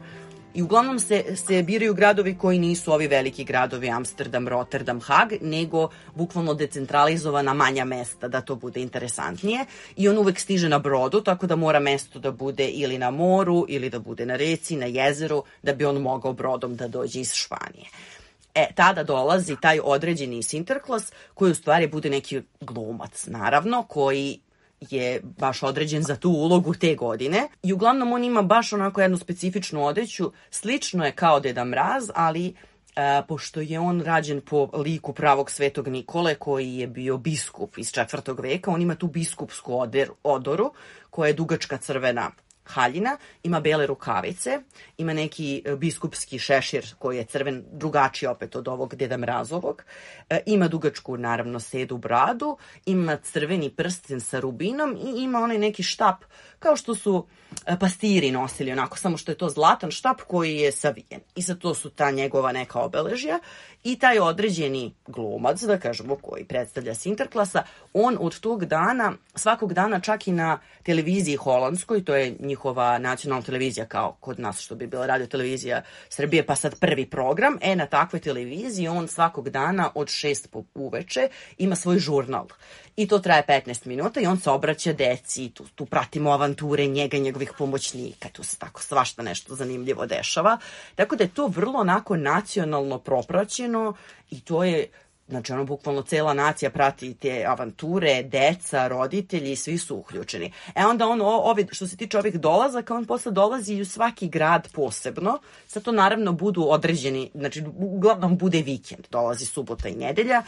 I 0.60 0.62
uglavnom 0.62 1.00
se, 1.00 1.36
se 1.36 1.64
biraju 1.64 1.94
gradovi 1.94 2.38
koji 2.38 2.60
nisu 2.60 2.94
ovi 2.94 3.08
veliki 3.08 3.44
gradovi 3.44 3.90
Amsterdam, 3.90 4.48
Rotterdam, 4.48 5.00
Hag, 5.02 5.34
nego 5.42 5.90
bukvalno 6.16 6.54
decentralizovana 6.54 7.54
manja 7.54 7.86
mesta 7.86 8.28
da 8.28 8.42
to 8.42 8.56
bude 8.56 8.82
interesantnije. 8.82 9.66
I 9.96 10.10
on 10.10 10.18
uvek 10.18 10.40
stiže 10.40 10.70
na 10.70 10.80
brodu, 10.80 11.22
tako 11.22 11.48
da 11.48 11.56
mora 11.56 11.80
mesto 11.80 12.20
da 12.20 12.32
bude 12.32 12.68
ili 12.68 12.98
na 12.98 13.12
moru, 13.12 13.66
ili 13.68 13.90
da 13.90 14.00
bude 14.00 14.26
na 14.26 14.36
reci, 14.36 14.76
na 14.76 14.86
jezeru, 14.86 15.44
da 15.64 15.74
bi 15.74 15.86
on 15.86 16.02
mogao 16.02 16.34
brodom 16.34 16.76
da 16.76 16.88
dođe 16.88 17.20
iz 17.20 17.34
Španije. 17.34 17.88
E, 18.56 18.68
tada 18.76 19.04
dolazi 19.04 19.56
taj 19.62 19.80
određeni 19.84 20.44
Sinterklas 20.44 21.12
koji 21.34 21.52
u 21.52 21.56
stvari 21.56 21.88
bude 21.88 22.10
neki 22.10 22.42
glumac, 22.62 23.26
naravno, 23.28 23.84
koji 23.84 24.40
je 24.82 25.22
baš 25.38 25.64
određen 25.64 26.04
za 26.04 26.16
tu 26.16 26.30
ulogu 26.30 26.74
te 26.74 26.96
godine. 26.96 27.48
I 27.64 27.74
uglavnom 27.74 28.14
on 28.14 28.24
ima 28.24 28.42
baš 28.42 28.74
onako 28.74 29.02
jednu 29.02 29.18
specifičnu 29.18 29.86
odeću, 29.86 30.32
slično 30.52 31.06
je 31.06 31.12
kao 31.12 31.40
Deda 31.40 31.66
Mraz, 31.66 32.10
ali 32.16 32.54
E, 33.00 33.22
pošto 33.28 33.62
je 33.62 33.80
on 33.80 34.02
rađen 34.02 34.42
po 34.42 34.70
liku 34.74 35.14
pravog 35.14 35.52
svetog 35.52 35.88
Nikole 35.88 36.36
koji 36.36 36.76
je 36.76 36.88
bio 36.88 37.18
biskup 37.18 37.78
iz 37.78 37.92
četvrtog 37.92 38.40
veka, 38.40 38.72
on 38.72 38.82
ima 38.82 38.96
tu 38.96 39.08
biskupsku 39.08 39.88
odoru 40.24 40.74
koja 41.10 41.28
je 41.28 41.34
dugačka 41.34 41.78
crvena 41.78 42.32
haljina, 42.70 43.18
ima 43.44 43.60
bele 43.60 43.88
rukavice, 43.88 44.60
ima 44.98 45.14
neki 45.14 45.62
e, 45.66 45.76
biskupski 45.76 46.40
šešir 46.40 46.96
koji 47.00 47.18
je 47.18 47.26
crven, 47.26 47.64
drugačiji 47.72 48.30
opet 48.30 48.56
od 48.56 48.68
ovog 48.68 48.96
Deda 48.96 49.18
Mrazovog, 49.18 49.84
e, 50.30 50.40
ima 50.46 50.68
dugačku, 50.68 51.18
naravno, 51.18 51.60
sedu 51.60 51.98
bradu, 51.98 52.58
ima 52.86 53.18
crveni 53.18 53.70
prsten 53.70 54.22
sa 54.22 54.40
rubinom 54.40 54.98
i 54.98 55.24
ima 55.24 55.40
onaj 55.40 55.58
neki 55.58 55.84
štap, 55.84 56.24
kao 56.60 56.76
što 56.76 56.96
su 56.96 57.26
e, 57.66 57.80
pastiri 57.80 58.32
nosili, 58.32 58.72
onako, 58.72 58.98
samo 58.98 59.18
što 59.18 59.32
je 59.32 59.38
to 59.38 59.50
zlatan 59.50 59.92
štap 59.92 60.22
koji 60.22 60.56
je 60.56 60.72
savijen. 60.72 61.22
I 61.36 61.42
sad 61.42 61.60
to 61.60 61.74
su 61.74 61.90
ta 61.90 62.12
njegova 62.12 62.52
neka 62.52 62.80
obeležja 62.80 63.40
i 63.84 64.00
taj 64.00 64.20
određeni 64.20 64.94
glumac, 65.08 65.62
da 65.62 65.78
kažemo, 65.78 66.16
koji 66.16 66.46
predstavlja 66.46 66.96
Sinterklasa, 66.96 67.64
on 67.94 68.18
od 68.20 68.40
tog 68.40 68.66
dana, 68.66 69.14
svakog 69.36 69.74
dana 69.74 70.00
čak 70.00 70.28
i 70.28 70.32
na 70.32 70.60
televiziji 70.84 71.36
holandskoj, 71.36 72.06
to 72.06 72.16
je 72.16 72.36
njihova 72.40 72.98
nacionalna 72.98 73.46
televizija 73.46 73.86
kao 73.86 74.18
kod 74.20 74.40
nas 74.40 74.60
što 74.60 74.76
bi 74.76 74.88
bila 74.88 75.06
radio 75.06 75.28
televizija 75.28 75.82
Srbije, 76.10 76.46
pa 76.46 76.56
sad 76.56 76.80
prvi 76.80 77.06
program, 77.10 77.58
e 77.62 77.76
na 77.76 77.86
takvoj 77.86 78.20
televiziji 78.20 78.88
on 78.88 79.08
svakog 79.08 79.50
dana 79.50 79.92
od 79.96 80.10
šest 80.10 80.52
po 80.52 80.64
uveče 80.76 81.28
ima 81.58 81.76
svoj 81.76 82.00
žurnal. 82.00 82.48
I 82.96 83.08
to 83.08 83.20
traje 83.20 83.44
15 83.48 83.88
minuta 83.88 84.20
i 84.22 84.26
on 84.26 84.40
se 84.40 84.50
obraća 84.50 84.94
deci, 84.94 85.50
tu, 85.50 85.66
tu 85.76 85.86
pratimo 85.86 86.32
avanture 86.50 86.88
njega 86.88 87.18
i 87.18 87.20
njegovih 87.20 87.54
pomoćnika, 87.58 88.30
tu 88.30 88.44
se 88.44 88.58
tako 88.58 88.82
svašta 88.82 89.22
nešto 89.22 89.56
zanimljivo 89.56 90.06
dešava. 90.06 90.58
Tako 90.96 91.16
da 91.16 91.24
je 91.24 91.34
to 91.34 91.48
vrlo 91.48 91.80
onako 91.80 92.18
nacionalno 92.18 93.00
propraćeno 93.00 93.94
i 94.32 94.42
to 94.42 94.64
je 94.64 94.88
Znači, 95.30 95.54
ono, 95.54 95.66
bukvalno 95.66 96.02
cela 96.02 96.34
nacija 96.34 96.72
prati 96.72 97.14
te 97.14 97.46
avanture, 97.48 98.24
deca, 98.24 98.88
roditelji, 98.88 99.56
svi 99.56 99.78
su 99.78 99.98
uključeni. 99.98 100.52
E 100.76 100.86
onda 100.86 101.08
on, 101.08 101.22
ovi, 101.22 101.68
što 101.72 101.88
se 101.88 101.98
tiče 101.98 102.18
ovih 102.18 102.40
dolazaka, 102.40 102.96
on 102.96 103.06
posle 103.06 103.32
dolazi 103.32 103.74
i 103.74 103.82
u 103.82 103.86
svaki 103.86 104.28
grad 104.28 104.68
posebno. 104.74 105.40
Sad 105.68 105.84
to 105.84 105.92
naravno 105.92 106.32
budu 106.34 106.66
određeni, 106.70 107.32
znači, 107.36 107.64
uglavnom 107.78 108.38
bude 108.38 108.62
vikend, 108.62 109.06
dolazi 109.12 109.46
subota 109.46 109.90
i 109.90 109.96
nedelja 109.96 110.44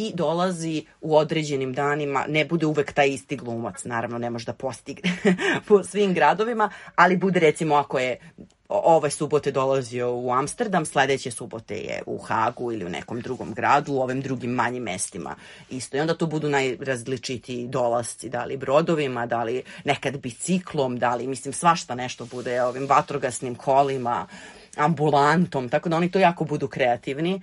i 0.00 0.12
dolazi 0.14 0.84
u 1.00 1.16
određenim 1.16 1.72
danima, 1.72 2.24
ne 2.28 2.44
bude 2.44 2.66
uvek 2.66 2.92
taj 2.92 3.08
isti 3.08 3.36
glumac, 3.36 3.84
naravno 3.84 4.18
ne 4.18 4.30
može 4.30 4.46
da 4.46 4.52
postigne 4.52 5.10
po 5.68 5.82
svim 5.82 6.14
gradovima, 6.14 6.70
ali 6.94 7.16
bude 7.16 7.40
recimo 7.40 7.74
ako 7.74 7.98
je 7.98 8.18
ove 8.68 9.10
subote 9.10 9.50
dolazio 9.50 10.14
u 10.14 10.32
Amsterdam, 10.32 10.84
sledeće 10.86 11.30
subote 11.30 11.74
je 11.74 12.02
u 12.06 12.18
Hagu 12.18 12.72
ili 12.72 12.84
u 12.84 12.88
nekom 12.88 13.20
drugom 13.20 13.54
gradu, 13.54 13.92
u 13.92 14.00
ovim 14.00 14.20
drugim 14.20 14.50
manjim 14.50 14.82
mestima 14.82 15.34
isto. 15.70 15.96
I 15.96 16.00
onda 16.00 16.14
to 16.14 16.26
budu 16.26 16.48
najrazličitiji 16.48 17.66
dolasci, 17.68 18.28
da 18.28 18.44
li 18.44 18.56
brodovima, 18.56 19.26
da 19.26 19.42
li 19.42 19.62
nekad 19.84 20.18
biciklom, 20.18 20.98
da 20.98 21.14
li, 21.14 21.26
mislim, 21.26 21.52
svašta 21.52 21.94
nešto 21.94 22.26
bude 22.26 22.62
ovim 22.62 22.86
vatrogasnim 22.86 23.54
kolima, 23.54 24.26
ambulantom, 24.76 25.68
tako 25.68 25.88
da 25.88 25.96
oni 25.96 26.10
to 26.10 26.18
jako 26.18 26.44
budu 26.44 26.68
kreativni 26.68 27.40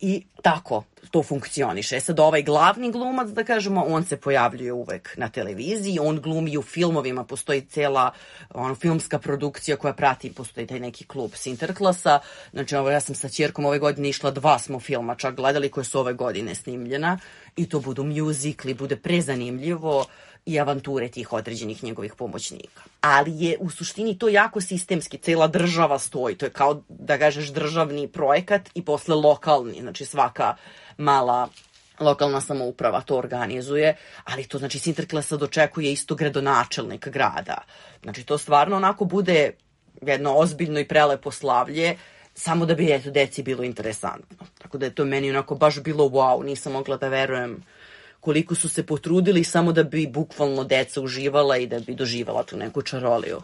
i 0.00 0.22
tako 0.42 0.84
to 1.10 1.22
funkcioniše. 1.22 2.00
Sad 2.00 2.20
ovaj 2.20 2.42
glavni 2.42 2.92
glumac, 2.92 3.28
da 3.28 3.44
kažemo, 3.44 3.84
on 3.88 4.04
se 4.04 4.16
pojavljuje 4.16 4.72
uvek 4.72 5.14
na 5.16 5.28
televiziji, 5.28 5.98
on 5.98 6.20
glumi 6.20 6.56
u 6.56 6.62
filmovima, 6.62 7.24
postoji 7.24 7.60
cela 7.60 8.10
ono, 8.54 8.74
filmska 8.74 9.18
produkcija 9.18 9.76
koja 9.76 9.92
prati, 9.92 10.34
postoji 10.34 10.66
taj 10.66 10.80
neki 10.80 11.04
klub 11.06 11.30
Sinterklasa, 11.34 12.18
znači 12.52 12.76
ovo, 12.76 12.90
ja 12.90 13.00
sam 13.00 13.14
sa 13.14 13.28
čerkom 13.28 13.64
ove 13.64 13.78
godine 13.78 14.08
išla, 14.08 14.30
dva 14.30 14.58
smo 14.58 14.80
filma 14.80 15.14
čak 15.14 15.34
gledali 15.34 15.70
koje 15.70 15.84
su 15.84 16.00
ove 16.00 16.12
godine 16.12 16.54
snimljena. 16.54 17.18
I 17.56 17.68
to 17.68 17.80
budu 17.80 18.04
mjuzikli, 18.04 18.74
bude 18.74 18.96
prezanimljivo, 18.96 20.06
i 20.46 20.60
avanture 20.60 21.08
tih 21.08 21.32
određenih 21.32 21.84
njegovih 21.84 22.14
pomoćnika. 22.14 22.82
Ali 23.00 23.44
je 23.44 23.56
u 23.60 23.70
suštini 23.70 24.18
to 24.18 24.28
jako 24.28 24.60
sistemski, 24.60 25.18
cela 25.18 25.46
država 25.46 25.98
stoji, 25.98 26.34
to 26.34 26.46
je 26.46 26.50
kao 26.50 26.82
da 26.88 27.18
kažeš 27.18 27.48
državni 27.48 28.08
projekat 28.08 28.70
i 28.74 28.84
posle 28.84 29.14
lokalni, 29.14 29.80
znači 29.80 30.04
svaka 30.04 30.54
mala 30.98 31.48
lokalna 32.00 32.40
samouprava 32.40 33.00
to 33.00 33.16
organizuje, 33.16 33.96
ali 34.24 34.44
to 34.44 34.58
znači 34.58 34.78
Sinterklasa 34.78 35.36
dočekuje 35.36 35.92
isto 35.92 36.14
gradonačelnik 36.14 37.08
grada. 37.08 37.58
Znači 38.02 38.24
to 38.24 38.38
stvarno 38.38 38.76
onako 38.76 39.04
bude 39.04 39.52
jedno 40.02 40.34
ozbiljno 40.34 40.80
i 40.80 40.88
prelepo 40.88 41.30
slavlje, 41.30 41.96
samo 42.34 42.66
da 42.66 42.74
bi 42.74 42.92
eto 42.92 43.10
deci 43.10 43.42
bilo 43.42 43.64
interesantno. 43.64 44.46
Tako 44.58 44.78
da 44.78 44.86
je 44.86 44.94
to 44.94 45.04
meni 45.04 45.30
onako 45.30 45.54
baš 45.54 45.82
bilo 45.82 46.04
wow, 46.04 46.44
nisam 46.44 46.72
mogla 46.72 46.96
da 46.96 47.08
verujem 47.08 47.62
koliko 48.20 48.54
su 48.54 48.68
se 48.68 48.86
potrudili 48.86 49.44
samo 49.44 49.72
da 49.72 49.82
bi 49.82 50.06
bukvalno 50.06 50.64
deca 50.64 51.00
uživala 51.00 51.56
i 51.56 51.66
da 51.66 51.80
bi 51.80 51.94
doživala 51.94 52.42
tu 52.42 52.56
neku 52.56 52.82
čaroliju 52.82 53.40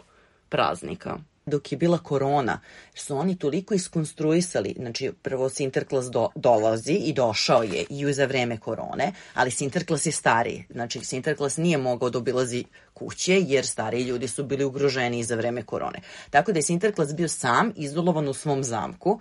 praznika. 0.49 1.17
Dok 1.45 1.71
je 1.71 1.77
bila 1.77 1.97
korona, 1.97 2.59
su 2.95 3.17
oni 3.17 3.35
toliko 3.37 3.73
iskonstruisali, 3.73 4.75
znači 4.77 5.11
prvo 5.21 5.49
Sinterklas 5.49 6.05
do, 6.11 6.29
dolazi 6.35 6.93
i 6.93 7.13
došao 7.13 7.63
je 7.63 7.85
i 7.89 8.13
za 8.13 8.25
vreme 8.25 8.57
korone, 8.57 9.11
ali 9.33 9.51
Sinterklas 9.51 10.05
je 10.05 10.11
stariji, 10.11 10.65
znači 10.69 10.99
Sinterklas 11.03 11.57
nije 11.57 11.77
mogao 11.77 12.09
da 12.09 12.17
obilazi 12.17 12.63
kuće 12.93 13.41
jer 13.47 13.65
stariji 13.67 14.03
ljudi 14.03 14.27
su 14.27 14.43
bili 14.43 14.63
ugroženi 14.63 15.23
za 15.23 15.35
vreme 15.35 15.63
korone. 15.63 15.99
Tako 16.29 16.51
da 16.51 16.59
je 16.59 16.63
Sinterklas 16.63 17.15
bio 17.15 17.27
sam 17.27 17.73
izolovan 17.75 18.27
u 18.27 18.33
svom 18.33 18.63
zamku, 18.63 19.19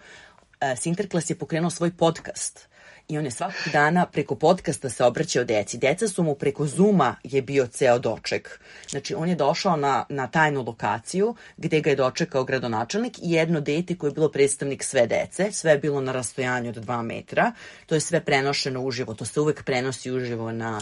e, 0.61 0.77
Sinterklas 0.77 1.31
je 1.31 1.39
pokrenuo 1.39 1.71
svoj 1.71 1.91
podcast 1.97 2.72
i 3.09 3.19
on 3.19 3.25
je 3.25 3.31
svakog 3.31 3.73
dana 3.73 4.07
preko 4.07 4.35
podcasta 4.35 4.89
se 4.89 5.05
obraćao 5.05 5.45
deci. 5.45 5.79
Deca 5.79 6.09
su 6.09 6.23
mu 6.23 6.35
preko 6.35 6.67
Zuma 6.67 7.17
je 7.23 7.43
bio 7.43 7.67
ceo 7.67 7.99
doček. 7.99 8.61
Znači, 8.89 9.15
on 9.15 9.29
je 9.29 9.35
došao 9.35 9.77
na, 9.77 10.05
na 10.09 10.27
tajnu 10.27 10.63
lokaciju 10.63 11.35
gde 11.57 11.81
ga 11.81 11.91
je 11.91 11.97
dočekao 11.97 12.45
gradonačelnik 12.45 13.19
i 13.19 13.33
jedno 13.33 13.61
dete 13.61 13.97
koje 13.97 14.09
je 14.09 14.15
bilo 14.15 14.29
predstavnik 14.29 14.85
sve 14.85 15.07
dece. 15.07 15.53
Sve 15.53 15.73
je 15.73 15.79
bilo 15.79 16.01
na 16.01 16.13
rastojanju 16.13 16.69
od 16.69 16.77
dva 16.77 17.03
metra. 17.03 17.53
To 17.87 17.95
je 17.95 18.01
sve 18.01 18.21
prenošeno 18.21 18.83
uživo. 18.83 19.15
To 19.15 19.25
se 19.25 19.41
uvek 19.41 19.65
prenosi 19.65 20.13
uživo 20.13 20.53
na 20.53 20.81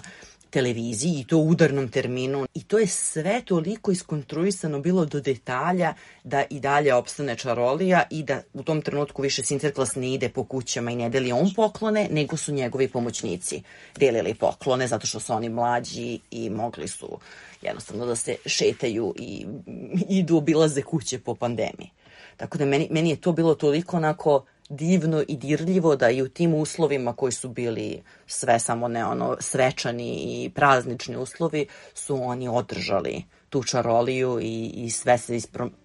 televiziji 0.51 1.21
i 1.21 1.25
to 1.25 1.39
u 1.39 1.49
udarnom 1.49 1.89
terminu 1.89 2.47
i 2.55 2.63
to 2.63 2.79
je 2.79 2.87
sve 2.87 3.43
toliko 3.45 3.93
iskonstruisano 3.93 4.81
bilo 4.81 5.05
do 5.05 5.21
detalja 5.21 5.95
da 6.25 6.45
i 6.51 6.61
dalje 6.61 6.95
opstane 6.95 7.37
čarolija 7.37 8.03
i 8.11 8.23
da 8.23 8.43
u 8.55 8.63
tom 8.63 8.83
trenutku 8.83 9.23
više 9.23 9.43
Sinterklas 9.43 9.95
ne 9.95 10.15
ide 10.15 10.29
po 10.29 10.45
kućama 10.45 10.91
i 10.91 10.97
ne 10.97 11.11
deli 11.11 11.33
on 11.33 11.51
poklone, 11.57 12.09
nego 12.11 12.37
su 12.37 12.53
njegovi 12.53 12.89
pomoćnici 12.89 13.63
delili 13.97 14.35
poklone 14.35 14.87
zato 14.87 15.07
što 15.07 15.21
su 15.21 15.33
oni 15.33 15.49
mlađi 15.49 16.19
i 16.31 16.51
mogli 16.51 16.89
su 16.89 17.19
jednostavno 17.63 18.07
da 18.07 18.17
se 18.17 18.37
šetaju 18.47 19.15
i 19.19 19.47
idu 20.21 20.37
obilaze 20.37 20.83
kuće 20.83 21.19
po 21.19 21.35
pandemiji. 21.35 21.91
Tako 22.37 22.59
da 22.59 22.65
meni, 22.65 22.89
meni 22.91 23.11
je 23.11 23.21
to 23.21 23.33
bilo 23.33 23.55
toliko 23.55 23.97
onako 23.97 24.45
divno 24.71 25.25
i 25.29 25.37
dirljivo 25.37 25.97
da 25.97 26.11
i 26.11 26.23
u 26.23 26.29
tim 26.29 26.55
uslovima 26.55 27.13
koji 27.13 27.33
su 27.33 27.49
bili 27.49 28.03
sve 28.27 28.59
samo 28.59 28.89
ne 28.89 29.05
ono 29.05 29.37
svečani 29.41 30.15
i 30.15 30.51
praznični 30.55 31.17
uslovi 31.17 31.67
su 31.95 32.23
oni 32.23 32.49
održali 32.49 33.25
tu 33.49 33.63
čaroliju 33.63 34.39
i, 34.43 34.71
i 34.75 34.91
sve 34.91 35.19
se 35.19 35.39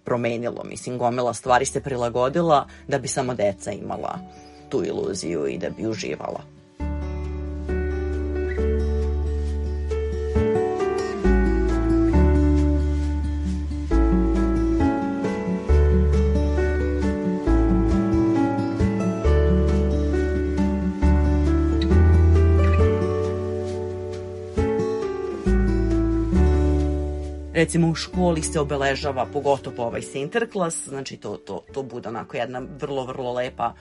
promenilo. 0.04 0.64
Mislim, 0.64 0.98
gomila 0.98 1.34
stvari 1.34 1.64
se 1.66 1.80
prilagodila 1.80 2.68
da 2.88 2.98
bi 2.98 3.08
samo 3.08 3.34
deca 3.34 3.72
imala 3.72 4.18
tu 4.68 4.84
iluziju 4.84 5.46
i 5.46 5.58
da 5.58 5.70
bi 5.70 5.86
uživala. 5.86 6.55
Recimo 27.56 27.88
u 27.88 27.94
školi 27.94 28.42
se 28.42 28.60
obeležava 28.60 29.26
pogotovo 29.32 29.86
ovaj 29.86 30.02
Sinterklas, 30.02 30.88
znači 30.88 31.16
to, 31.16 31.36
to, 31.36 31.64
to 31.72 31.82
bude 31.82 32.08
onako 32.08 32.36
jedna 32.36 32.62
vrlo, 32.80 33.04
vrlo 33.06 33.32
lepa 33.32 33.72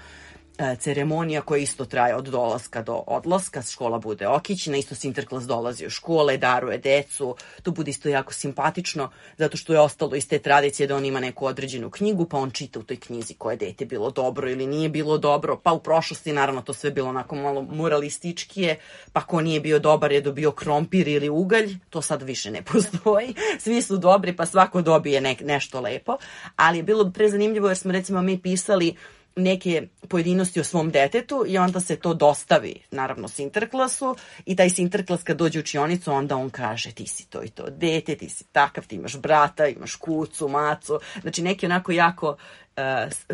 ceremonija 0.80 1.42
koja 1.42 1.60
isto 1.60 1.86
traje 1.86 2.16
od 2.16 2.26
dolaska 2.26 2.82
do 2.82 3.04
odlaska, 3.08 3.62
škola 3.62 4.00
bude 4.00 4.28
okićena, 4.28 4.78
isto 4.78 4.96
Sinterklas 4.96 5.44
dolazi 5.44 5.86
u 5.86 5.90
škole, 5.90 6.38
daruje 6.38 6.78
decu, 6.78 7.36
to 7.64 7.72
bude 7.72 7.92
isto 7.92 8.10
jako 8.10 8.34
simpatično, 8.34 9.10
zato 9.38 9.58
što 9.58 9.74
je 9.74 9.80
ostalo 9.80 10.16
iz 10.16 10.28
te 10.28 10.40
tradicije 10.40 10.88
da 10.88 10.96
on 10.96 11.06
ima 11.06 11.20
neku 11.20 11.46
određenu 11.46 11.90
knjigu, 11.90 12.26
pa 12.26 12.38
on 12.38 12.52
čita 12.52 12.80
u 12.80 12.84
toj 12.84 12.98
knjizi 12.98 13.34
koje 13.34 13.58
dete 13.58 13.86
bilo 13.86 14.12
dobro 14.12 14.50
ili 14.50 14.68
nije 14.68 14.90
bilo 14.90 15.18
dobro, 15.18 15.60
pa 15.64 15.72
u 15.72 15.80
prošlosti 15.80 16.34
naravno 16.34 16.62
to 16.62 16.74
sve 16.74 16.92
bilo 16.92 17.10
onako 17.10 17.36
malo 17.36 17.62
moralističkije, 17.62 18.80
pa 19.14 19.22
ko 19.22 19.42
nije 19.42 19.60
bio 19.60 19.80
dobar 19.80 20.12
je 20.12 20.22
dobio 20.22 20.52
krompir 20.52 21.08
ili 21.08 21.30
ugalj, 21.30 21.76
to 21.90 22.02
sad 22.02 22.22
više 22.22 22.52
ne 22.52 22.62
postoji, 22.62 23.34
svi 23.64 23.82
su 23.82 23.98
dobri 23.98 24.36
pa 24.36 24.46
svako 24.46 24.82
dobije 24.82 25.22
ne, 25.22 25.36
nešto 25.42 25.82
lepo, 25.82 26.18
ali 26.56 26.78
je 26.78 26.84
bilo 26.84 27.12
prezanimljivo 27.12 27.68
jer 27.68 27.78
smo 27.78 27.92
recimo 27.92 28.22
mi 28.22 28.42
pisali 28.42 28.96
neke 29.36 29.88
pojedinosti 30.10 30.60
o 30.60 30.64
svom 30.64 30.92
detetu 30.92 31.44
i 31.48 31.58
onda 31.58 31.80
se 31.80 31.96
to 31.96 32.14
dostavi, 32.14 32.76
naravno, 32.92 33.28
Sinterklasu 33.28 34.16
i 34.46 34.56
taj 34.56 34.70
Sinterklas 34.70 35.24
kad 35.24 35.38
dođe 35.38 35.60
u 35.60 35.62
učionicu, 35.62 36.12
onda 36.12 36.36
on 36.36 36.50
kaže 36.50 36.92
ti 36.92 37.08
si 37.08 37.30
to 37.30 37.44
i 37.44 37.50
to 37.50 37.70
dete, 37.70 38.16
ti 38.16 38.30
si 38.30 38.44
takav, 38.44 38.88
ti 38.88 38.96
imaš 38.96 39.18
brata, 39.18 39.68
imaš 39.68 39.96
kucu, 39.96 40.48
macu, 40.48 41.00
znači 41.22 41.42
neki 41.42 41.66
onako 41.66 41.92
jako 41.92 42.38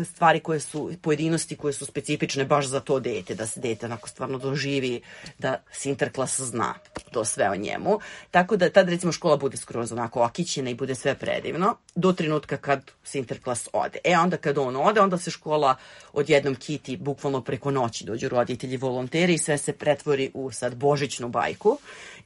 stvari 0.04 0.40
koje 0.40 0.60
su, 0.60 0.92
pojedinosti 1.02 1.56
koje 1.56 1.72
su 1.72 1.86
specifične 1.86 2.44
baš 2.44 2.66
za 2.66 2.80
to 2.80 3.00
dete, 3.00 3.34
da 3.34 3.46
se 3.46 3.60
dete 3.60 3.86
onako 3.86 4.08
stvarno 4.08 4.38
doživi, 4.38 5.00
da 5.38 5.62
Sinterklas 5.72 6.40
zna 6.40 6.74
to 7.10 7.24
sve 7.24 7.50
o 7.50 7.56
njemu. 7.56 7.98
Tako 8.30 8.56
da 8.56 8.70
tad 8.70 8.88
recimo 8.88 9.12
škola 9.12 9.36
bude 9.36 9.56
skroz 9.56 9.92
onako 9.92 10.22
okićena 10.22 10.70
i 10.70 10.74
bude 10.74 10.94
sve 10.94 11.14
predivno, 11.14 11.76
do 11.94 12.12
trenutka 12.12 12.56
kad 12.56 12.90
Sinterklas 13.04 13.68
ode. 13.72 13.98
E 14.04 14.16
onda 14.16 14.36
kad 14.36 14.58
on 14.58 14.76
ode, 14.76 15.00
onda 15.00 15.18
se 15.18 15.30
škola 15.30 15.76
odjednom 16.12 16.54
kiti, 16.54 16.96
bukvalno 16.96 17.40
preko 17.40 17.70
noći 17.70 18.04
dođu 18.04 18.28
roditelji, 18.28 18.76
volonteri 18.76 19.34
i 19.34 19.38
sve 19.38 19.58
se 19.58 19.72
pretvori 19.72 20.30
u 20.34 20.50
sad 20.52 20.74
božićnu 20.74 21.28
bajku. 21.28 21.78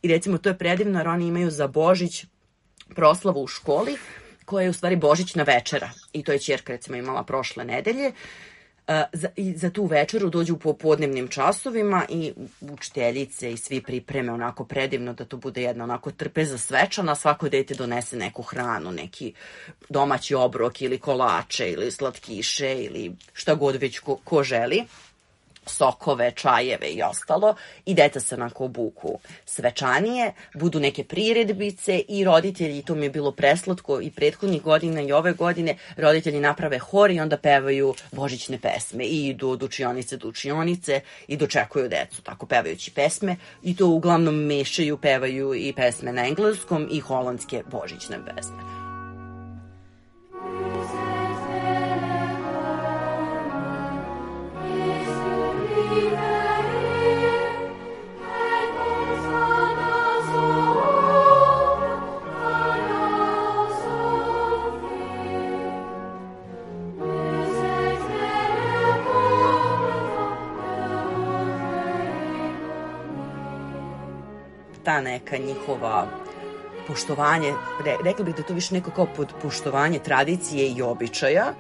I 0.03 0.09
recimo 0.09 0.39
to 0.39 0.49
je 0.49 0.59
predivno 0.59 0.99
jer 0.99 1.09
oni 1.09 1.27
imaju 1.27 1.51
za 1.51 1.67
Božić 1.67 2.25
proslavu 2.95 3.43
u 3.43 3.47
školi, 3.47 3.97
koja 4.47 4.65
je 4.65 4.71
u 4.71 4.73
stvari 4.73 4.97
božićna 4.97 5.43
večera 5.43 5.91
i 6.13 6.23
to 6.23 6.33
je 6.33 6.39
čerka 6.39 6.73
recimo 6.73 6.97
imala 6.97 7.25
prošle 7.25 7.65
nedelje. 7.65 8.09
Uh, 8.09 8.95
za, 9.13 9.29
I 9.37 9.53
za 9.57 9.71
tu 9.71 9.85
večeru 9.85 10.31
dođu 10.31 10.55
u 10.55 10.59
popodnevnim 10.59 11.29
časovima 11.29 12.07
i 12.09 12.33
učiteljice 12.61 13.53
i 13.53 13.57
svi 13.57 13.83
pripreme 13.83 14.33
onako 14.33 14.65
predivno 14.65 15.13
da 15.13 15.25
to 15.25 15.37
bude 15.37 15.63
jedna 15.63 15.85
onako 15.85 16.11
trpeza 16.11 16.59
svečana, 16.59 17.15
svako 17.15 17.49
dete 17.49 17.75
donese 17.75 18.17
neku 18.17 18.43
hranu, 18.43 18.93
neki 18.93 19.33
domaći 19.89 20.35
obrok 20.35 20.83
ili 20.83 20.99
kolače 20.99 21.71
ili 21.71 21.91
slatkiše 21.91 22.75
ili 22.85 23.13
šta 23.33 23.55
god 23.55 23.77
već 23.77 23.99
ko, 23.99 24.17
ko 24.25 24.43
želi 24.43 24.85
sokove, 25.67 26.31
čajeve 26.31 26.87
i 26.87 27.03
ostalo 27.03 27.55
i 27.87 27.95
deca 27.95 28.21
se 28.21 28.35
onako 28.35 28.65
obuku 28.65 29.19
svečanije, 29.45 30.33
budu 30.55 30.81
neke 30.81 31.05
priredbice 31.05 31.99
i 32.09 32.25
roditelji, 32.25 32.83
to 32.83 32.95
mi 32.95 33.07
je 33.07 33.11
bilo 33.11 33.33
preslatko 33.33 34.01
i 34.01 34.11
prethodnih 34.11 34.63
godina 34.63 35.03
i 35.03 35.13
ove 35.13 35.33
godine, 35.33 35.77
roditelji 35.97 36.41
naprave 36.41 36.79
hor 36.79 37.11
i 37.11 37.21
onda 37.21 37.37
pevaju 37.37 37.95
božićne 38.13 38.59
pesme 38.59 39.05
i 39.05 39.27
idu 39.27 39.49
od 39.49 39.63
učionice 39.63 40.17
do 40.17 40.29
učionice 40.29 41.01
i 41.29 41.37
dočekuju 41.37 41.89
decu, 41.89 42.23
tako 42.23 42.47
pevajući 42.47 42.91
pesme 42.91 43.37
i 43.63 43.77
to 43.77 43.87
uglavnom 43.87 44.35
mešaju, 44.35 44.97
pevaju 44.97 45.55
i 45.55 45.73
pesme 45.73 46.13
na 46.13 46.27
engleskom 46.27 46.89
i 46.91 47.01
holandske 47.01 47.63
božićne 47.71 48.19
pesme. 48.25 48.86
Neka 75.39 75.47
njihova 75.47 76.07
poštovanje, 76.87 77.53
re, 77.85 77.97
rekla 78.05 78.25
bih 78.25 78.35
da 78.35 78.43
to 78.43 78.55
više 78.55 78.75
neko 78.75 78.91
kao 78.91 79.07
pod 79.17 79.33
poštovanje 79.43 79.99
tradicije 79.99 80.69
i 80.69 80.83
običaja, 80.83 81.55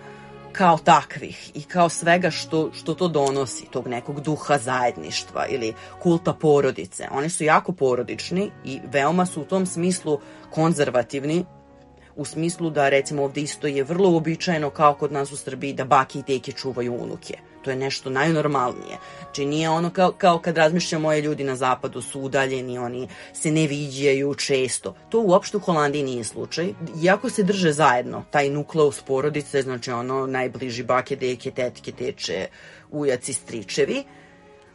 kao 0.52 0.78
takvih 0.78 1.50
i 1.54 1.62
kao 1.62 1.88
svega 1.88 2.30
što, 2.30 2.70
što 2.72 2.94
to 2.94 3.08
donosi, 3.08 3.66
tog 3.66 3.88
nekog 3.88 4.20
duha 4.20 4.58
zajedništva 4.58 5.46
ili 5.46 5.74
kulta 6.02 6.32
porodice. 6.32 7.08
Oni 7.12 7.30
su 7.30 7.44
jako 7.44 7.72
porodični 7.72 8.50
i 8.64 8.80
veoma 8.92 9.26
su 9.26 9.40
u 9.40 9.44
tom 9.44 9.66
smislu 9.66 10.20
konzervativni, 10.50 11.44
u 12.16 12.24
smislu 12.24 12.70
da 12.70 12.88
recimo 12.88 13.24
ovde 13.24 13.40
isto 13.40 13.66
je 13.66 13.84
vrlo 13.84 14.10
uobičajeno 14.10 14.70
kao 14.70 14.94
kod 14.94 15.12
nas 15.12 15.32
u 15.32 15.36
Srbiji 15.36 15.72
da 15.72 15.84
baki 15.84 16.18
i 16.18 16.22
teke 16.22 16.52
čuvaju 16.52 16.94
unuke 16.94 17.38
to 17.66 17.70
je 17.70 17.76
nešto 17.76 18.10
najnormalnije. 18.10 18.98
Znači 19.22 19.44
nije 19.46 19.70
ono 19.70 19.90
kao, 19.90 20.12
kao 20.12 20.38
kad 20.38 20.56
razmišljam 20.56 21.02
moje 21.02 21.20
ljudi 21.20 21.44
na 21.44 21.56
zapadu 21.56 22.02
su 22.02 22.20
udaljeni, 22.20 22.78
oni 22.78 23.08
se 23.32 23.50
ne 23.50 23.66
viđaju 23.66 24.34
često. 24.34 24.94
To 25.08 25.20
uopšte 25.20 25.56
u 25.56 25.60
Holandiji 25.60 26.02
nije 26.02 26.24
slučaj. 26.24 26.74
Iako 27.02 27.30
se 27.30 27.42
drže 27.42 27.72
zajedno, 27.72 28.24
taj 28.30 28.50
nukleus 28.50 29.02
porodice, 29.02 29.62
znači 29.62 29.90
ono 29.90 30.26
najbliži 30.26 30.82
bake, 30.82 31.16
deke, 31.16 31.50
tetke, 31.50 31.92
teče, 31.92 32.46
ujaci, 32.90 33.32
stričevi, 33.32 34.04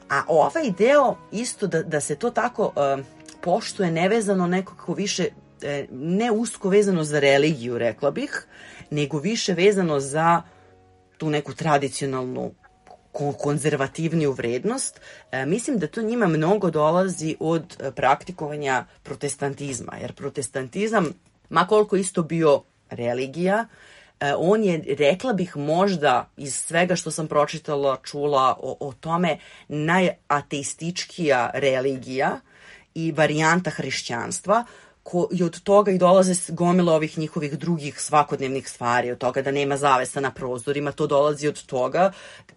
a 0.10 0.24
ovaj 0.28 0.72
deo 0.78 1.16
isto 1.32 1.68
da, 1.68 1.84
da 1.84 2.02
se 2.02 2.16
to 2.16 2.30
tako 2.30 2.66
uh, 2.66 3.06
poštuje 3.42 3.92
nevezano 3.92 4.48
nekako 4.48 4.94
više 4.94 5.30
ne 5.92 6.32
usko 6.32 6.70
vezano 6.70 7.04
za 7.04 7.20
religiju, 7.20 7.78
rekla 7.78 8.12
bih, 8.12 8.46
nego 8.90 9.20
više 9.20 9.54
vezano 9.54 10.00
za 10.00 10.42
tu 11.18 11.30
neku 11.30 11.54
tradicionalnu 11.54 12.52
konzervativniju 13.38 14.32
vrednost, 14.32 15.02
e, 15.32 15.46
mislim 15.46 15.78
da 15.78 15.88
to 15.88 16.02
njima 16.02 16.28
mnogo 16.28 16.70
dolazi 16.72 17.36
od 17.40 17.78
e, 17.80 17.92
praktikovanja 17.92 18.86
protestantizma, 19.04 19.98
jer 20.02 20.14
protestantizam, 20.14 21.14
ma 21.50 21.68
koliko 21.68 21.96
isto 21.96 22.24
bio 22.24 22.64
religija, 22.90 23.66
e, 24.20 24.34
on 24.38 24.64
je, 24.64 24.84
rekla 25.00 25.34
bih 25.34 25.58
možda 25.58 26.30
iz 26.38 26.56
svega 26.56 26.96
što 26.96 27.12
sam 27.12 27.28
pročitala, 27.28 27.98
čula 28.04 28.58
o, 28.60 28.78
o 28.80 28.94
tome, 29.00 29.38
najateističkija 29.68 31.52
religija 31.54 32.40
i 32.96 33.12
varijanta 33.12 33.70
hrišćanstva, 33.70 34.66
ko, 35.04 35.28
i 35.32 35.44
od 35.44 35.62
toga 35.64 35.92
i 35.92 35.98
dolaze 35.98 36.54
gomila 36.54 36.94
ovih 36.94 37.18
njihovih 37.18 37.58
drugih 37.58 38.02
svakodnevnih 38.02 38.70
stvari, 38.70 39.12
od 39.12 39.18
toga 39.18 39.42
da 39.42 39.52
nema 39.52 39.78
zavesa 39.78 40.20
na 40.20 40.32
prozorima, 40.32 40.92
to 40.92 41.08
dolazi 41.08 41.48
od 41.48 41.66
toga 41.66 42.12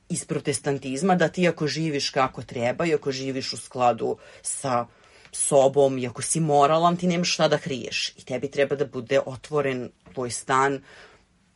iz 0.09 0.25
protestantizma 0.25 1.15
da 1.15 1.29
ti 1.29 1.49
ako 1.49 1.67
živiš 1.67 2.11
kako 2.11 2.43
treba 2.43 2.87
i 2.87 2.95
ako 2.95 3.13
živiš 3.13 3.53
u 3.53 3.57
skladu 3.57 4.17
sa 4.43 4.87
sobom 5.33 5.99
i 5.99 6.07
ako 6.07 6.23
si 6.23 6.41
moralan, 6.41 6.97
ti 6.97 7.07
nemaš 7.07 7.35
šta 7.35 7.49
da 7.49 7.57
hriješ 7.57 8.13
i 8.17 8.25
tebi 8.25 8.51
treba 8.51 8.77
da 8.77 8.87
bude 8.87 9.21
otvoren 9.27 9.91
tvoj 10.13 10.31
stan 10.31 10.83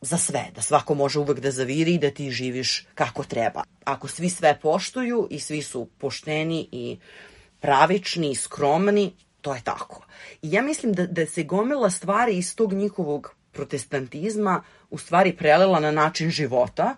za 0.01 0.17
sve, 0.17 0.45
da 0.55 0.61
svako 0.61 0.93
može 0.93 1.19
uvek 1.19 1.39
da 1.39 1.51
zaviri 1.51 1.93
i 1.93 1.99
da 1.99 2.11
ti 2.11 2.31
živiš 2.31 2.87
kako 2.95 3.23
treba. 3.23 3.63
Ako 3.83 4.07
svi 4.07 4.29
sve 4.29 4.59
poštuju 4.59 5.27
i 5.29 5.39
svi 5.39 5.61
su 5.61 5.87
pošteni 5.97 6.69
i 6.71 6.97
pravični 7.59 8.31
i 8.31 8.35
skromni, 8.35 9.13
to 9.41 9.55
je 9.55 9.61
tako. 9.63 10.05
I 10.41 10.51
ja 10.51 10.61
mislim 10.61 10.93
da, 10.93 11.05
da 11.05 11.25
se 11.25 11.43
gomila 11.43 11.89
stvari 11.89 12.37
iz 12.37 12.55
tog 12.55 12.73
njihovog 12.73 13.35
protestantizma 13.51 14.63
u 14.89 14.97
stvari 14.97 15.35
prelela 15.37 15.79
na 15.79 15.91
način 15.91 16.29
života 16.29 16.95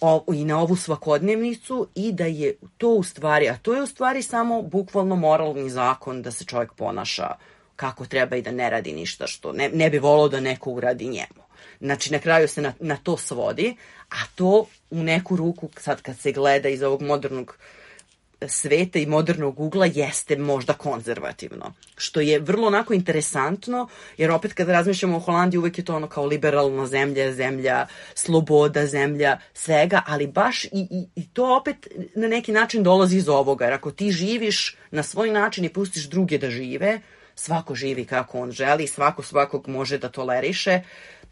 o, 0.00 0.24
i 0.34 0.44
na 0.44 0.60
ovu 0.60 0.76
svakodnevnicu 0.76 1.88
i 1.94 2.12
da 2.12 2.26
je 2.26 2.54
to 2.78 2.88
u 2.88 3.02
stvari, 3.02 3.48
a 3.48 3.56
to 3.56 3.74
je 3.74 3.82
u 3.82 3.86
stvari 3.86 4.22
samo 4.22 4.62
bukvalno 4.62 5.16
moralni 5.16 5.70
zakon 5.70 6.22
da 6.22 6.30
se 6.30 6.44
čovjek 6.44 6.72
ponaša 6.72 7.34
kako 7.76 8.06
treba 8.06 8.36
i 8.36 8.42
da 8.42 8.50
ne 8.50 8.70
radi 8.70 8.92
ništa 8.92 9.26
što 9.26 9.52
ne, 9.52 9.68
ne 9.68 9.90
bi 9.90 9.98
volao 9.98 10.28
da 10.28 10.40
neko 10.40 10.70
uradi 10.70 11.04
njemu. 11.04 11.42
Znači, 11.80 12.12
na 12.12 12.18
kraju 12.18 12.48
se 12.48 12.62
na, 12.62 12.72
na 12.80 12.96
to 12.96 13.16
svodi, 13.16 13.76
a 14.10 14.26
to 14.34 14.66
u 14.90 15.02
neku 15.02 15.36
ruku, 15.36 15.68
sad 15.76 16.02
kad 16.02 16.18
se 16.18 16.32
gleda 16.32 16.68
iz 16.68 16.82
ovog 16.82 17.02
modernog 17.02 17.56
uh, 17.58 17.81
sveta 18.48 18.98
i 18.98 19.06
modernog 19.06 19.60
ugla 19.60 19.86
jeste 19.86 20.36
možda 20.36 20.72
konzervativno. 20.72 21.72
Što 21.96 22.20
je 22.20 22.38
vrlo 22.38 22.66
onako 22.66 22.94
interesantno, 22.94 23.88
jer 24.16 24.30
opet 24.30 24.52
kada 24.52 24.72
razmišljamo 24.72 25.16
o 25.16 25.20
Holandiji 25.20 25.58
uvek 25.58 25.78
je 25.78 25.84
to 25.84 25.96
ono 25.96 26.08
kao 26.08 26.26
liberalna 26.26 26.86
zemlja, 26.86 27.32
zemlja 27.32 27.86
sloboda, 28.14 28.86
zemlja 28.86 29.38
svega, 29.54 30.02
ali 30.06 30.26
baš 30.26 30.64
i, 30.64 30.68
i, 30.72 31.06
i 31.16 31.28
to 31.28 31.56
opet 31.56 31.88
na 32.14 32.28
neki 32.28 32.52
način 32.52 32.82
dolazi 32.82 33.16
iz 33.16 33.28
ovoga, 33.28 33.64
jer 33.64 33.74
ako 33.74 33.90
ti 33.90 34.10
živiš 34.10 34.76
na 34.90 35.02
svoj 35.02 35.30
način 35.30 35.64
i 35.64 35.72
pustiš 35.72 36.08
druge 36.08 36.38
da 36.38 36.50
žive, 36.50 37.00
svako 37.34 37.74
živi 37.74 38.04
kako 38.04 38.40
on 38.40 38.50
želi, 38.50 38.86
svako 38.86 39.22
svakog 39.22 39.68
može 39.68 39.98
da 39.98 40.08
toleriše 40.08 40.80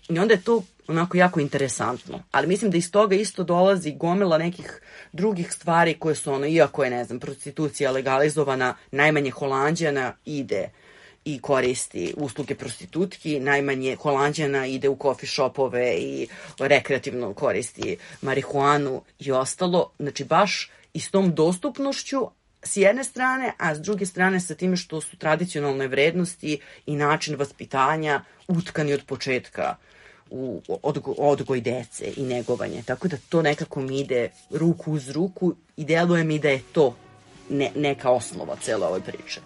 i 0.08 0.18
onda 0.18 0.34
je 0.34 0.42
to 0.42 0.62
onako 0.90 1.16
jako 1.16 1.40
interesantno. 1.40 2.22
Ali 2.30 2.46
mislim 2.46 2.70
da 2.70 2.76
iz 2.76 2.90
toga 2.90 3.16
isto 3.16 3.44
dolazi 3.44 3.92
gomila 3.92 4.38
nekih 4.38 4.80
drugih 5.12 5.52
stvari 5.52 5.94
koje 5.94 6.14
su 6.14 6.32
ono, 6.32 6.46
iako 6.46 6.84
je, 6.84 6.90
ne 6.90 7.04
znam, 7.04 7.20
prostitucija 7.20 7.90
legalizovana, 7.90 8.74
najmanje 8.90 9.30
holandjana 9.30 10.12
ide 10.24 10.70
i 11.24 11.40
koristi 11.40 12.14
usluge 12.16 12.54
prostitutki, 12.54 13.40
najmanje 13.40 13.96
holandjana 13.96 14.66
ide 14.66 14.88
u 14.88 14.98
coffee 15.02 15.28
shopove 15.28 15.94
i 15.98 16.28
rekreativno 16.58 17.34
koristi 17.34 17.96
marihuanu 18.22 19.02
i 19.18 19.32
ostalo. 19.32 19.90
Znači 19.98 20.24
baš 20.24 20.70
i 20.92 21.00
s 21.00 21.10
tom 21.10 21.34
dostupnošću 21.34 22.26
s 22.62 22.76
jedne 22.76 23.04
strane, 23.04 23.52
a 23.58 23.74
s 23.74 23.80
druge 23.80 24.06
strane 24.06 24.40
sa 24.40 24.54
time 24.54 24.76
što 24.76 25.00
su 25.00 25.16
tradicionalne 25.16 25.88
vrednosti 25.88 26.60
i 26.86 26.96
način 26.96 27.36
vaspitanja 27.36 28.24
utkani 28.48 28.92
od 28.92 29.04
početka 29.06 29.76
u 30.30 30.60
odgo, 30.82 31.14
odgoj 31.18 31.60
dece 31.60 32.12
i 32.16 32.22
negovanje. 32.22 32.82
Tako 32.86 33.08
da 33.08 33.16
to 33.28 33.42
nekako 33.42 33.80
mi 33.80 34.00
ide 34.00 34.30
ruku 34.50 34.92
uz 34.92 35.10
ruku 35.10 35.54
i 35.76 35.84
deluje 35.84 36.24
mi 36.24 36.38
da 36.38 36.48
je 36.48 36.62
to 36.72 36.94
ne, 37.50 37.72
neka 37.76 38.10
osnova 38.10 38.56
cele 38.62 38.86
ove 38.86 39.00
priče. 39.00 39.40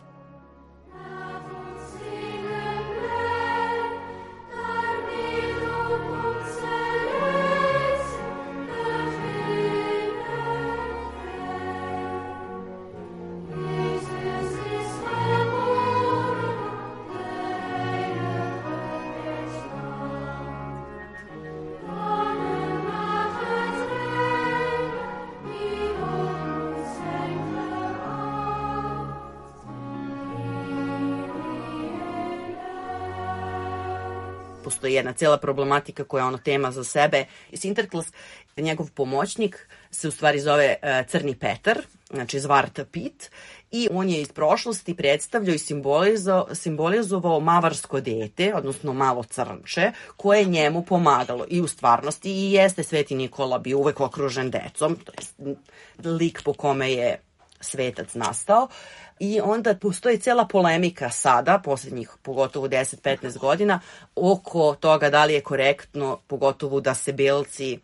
Postoji 34.85 34.94
jedna 34.94 35.12
cela 35.12 35.38
problematika 35.38 36.05
koja 36.05 36.23
je 36.23 36.27
ono 36.27 36.38
tema 36.38 36.70
za 36.70 36.85
sebe. 36.85 37.25
Sinterklas, 37.55 38.12
njegov 38.57 38.90
pomoćnik, 38.94 39.68
se 39.90 40.09
u 40.09 40.11
stvari 40.11 40.40
zove 40.40 40.77
uh, 40.83 41.09
Crni 41.09 41.35
Petar, 41.35 41.79
znači 42.11 42.40
Zvarta 42.40 42.85
Pit, 42.85 43.31
i 43.70 43.88
on 43.92 44.09
je 44.09 44.20
iz 44.20 44.33
prošlosti 44.33 44.94
predstavljao 44.94 45.55
i 45.55 45.59
simbolizo, 45.59 46.47
simbolizovao 46.53 47.40
mavarsko 47.40 48.01
dete, 48.01 48.55
odnosno 48.55 48.92
malo 48.92 49.23
crnče, 49.23 49.92
koje 50.16 50.38
je 50.38 50.44
njemu 50.44 50.85
pomagalo 50.85 51.47
i 51.49 51.61
u 51.61 51.66
stvarnosti 51.66 52.31
i 52.31 52.53
jeste 52.53 52.83
Sveti 52.83 53.14
Nikola 53.14 53.59
bio 53.59 53.79
uvek 53.79 54.01
okružen 54.01 54.51
decom, 54.51 54.97
to 54.97 55.12
je 55.44 55.57
lik 56.11 56.42
po 56.44 56.53
kome 56.53 56.92
je 56.92 57.20
svetac 57.61 58.14
nastao. 58.14 58.69
I 59.19 59.40
onda 59.40 59.75
postoji 59.75 60.19
cela 60.19 60.47
polemika 60.47 61.11
sada, 61.11 61.59
poslednjih 61.59 62.11
pogotovo 62.23 62.69
10-15 62.69 63.38
godina, 63.38 63.81
oko 64.14 64.75
toga 64.81 65.11
da 65.11 65.25
li 65.25 65.35
je 65.35 65.40
korektno, 65.40 66.19
pogotovo 66.27 66.81
da 66.81 66.95
se 66.95 67.12
belci 67.12 67.73
e, 67.73 67.79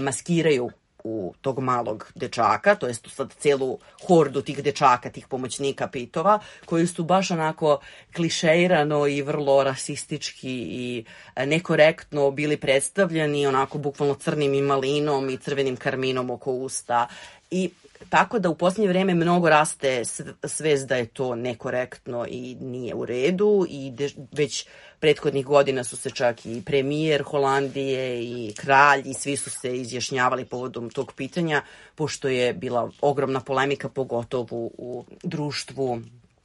maskiraju 0.00 0.70
u 1.04 1.34
tog 1.40 1.58
malog 1.58 2.12
dečaka, 2.14 2.74
to 2.74 2.86
jest 2.86 3.06
sad 3.08 3.34
celu 3.38 3.78
hordu 4.06 4.42
tih 4.42 4.62
dečaka, 4.62 5.10
tih 5.10 5.26
pomoćnika 5.26 5.88
pitova, 5.88 6.38
koji 6.64 6.86
su 6.86 7.04
baš 7.04 7.30
onako 7.30 7.80
klišeirano 8.16 9.06
i 9.06 9.22
vrlo 9.22 9.62
rasistički 9.64 10.50
i 10.70 11.04
nekorektno 11.46 12.30
bili 12.30 12.56
predstavljeni 12.56 13.46
onako 13.46 13.78
bukvalno 13.78 14.14
crnim 14.14 14.54
i 14.54 14.62
malinom 14.62 15.30
i 15.30 15.36
crvenim 15.36 15.76
karminom 15.76 16.30
oko 16.30 16.52
usta. 16.52 17.06
I 17.50 17.70
Tako 18.08 18.38
da 18.38 18.48
u 18.48 18.54
posljednje 18.54 18.88
vreme 18.88 19.14
mnogo 19.14 19.48
raste 19.48 20.02
svest 20.44 20.86
da 20.86 20.96
je 20.96 21.06
to 21.06 21.34
nekorektno 21.34 22.26
i 22.28 22.56
nije 22.60 22.94
u 22.94 23.04
redu 23.04 23.66
i 23.68 23.92
već 24.32 24.66
prethodnih 25.00 25.46
godina 25.46 25.84
su 25.84 25.96
se 25.96 26.10
čak 26.10 26.46
i 26.46 26.62
premijer 26.66 27.22
Holandije 27.22 28.22
i 28.22 28.54
kralj 28.56 29.02
i 29.04 29.14
svi 29.14 29.36
su 29.36 29.50
se 29.50 29.76
izjašnjavali 29.76 30.44
povodom 30.44 30.90
tog 30.90 31.12
pitanja, 31.12 31.62
pošto 31.94 32.28
je 32.28 32.52
bila 32.52 32.90
ogromna 33.00 33.40
polemika, 33.40 33.88
pogotovo 33.88 34.70
u 34.78 35.04
društvu 35.22 36.00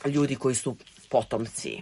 ljudi 0.05 0.35
koji 0.35 0.55
su 0.55 0.75
potomci 1.09 1.81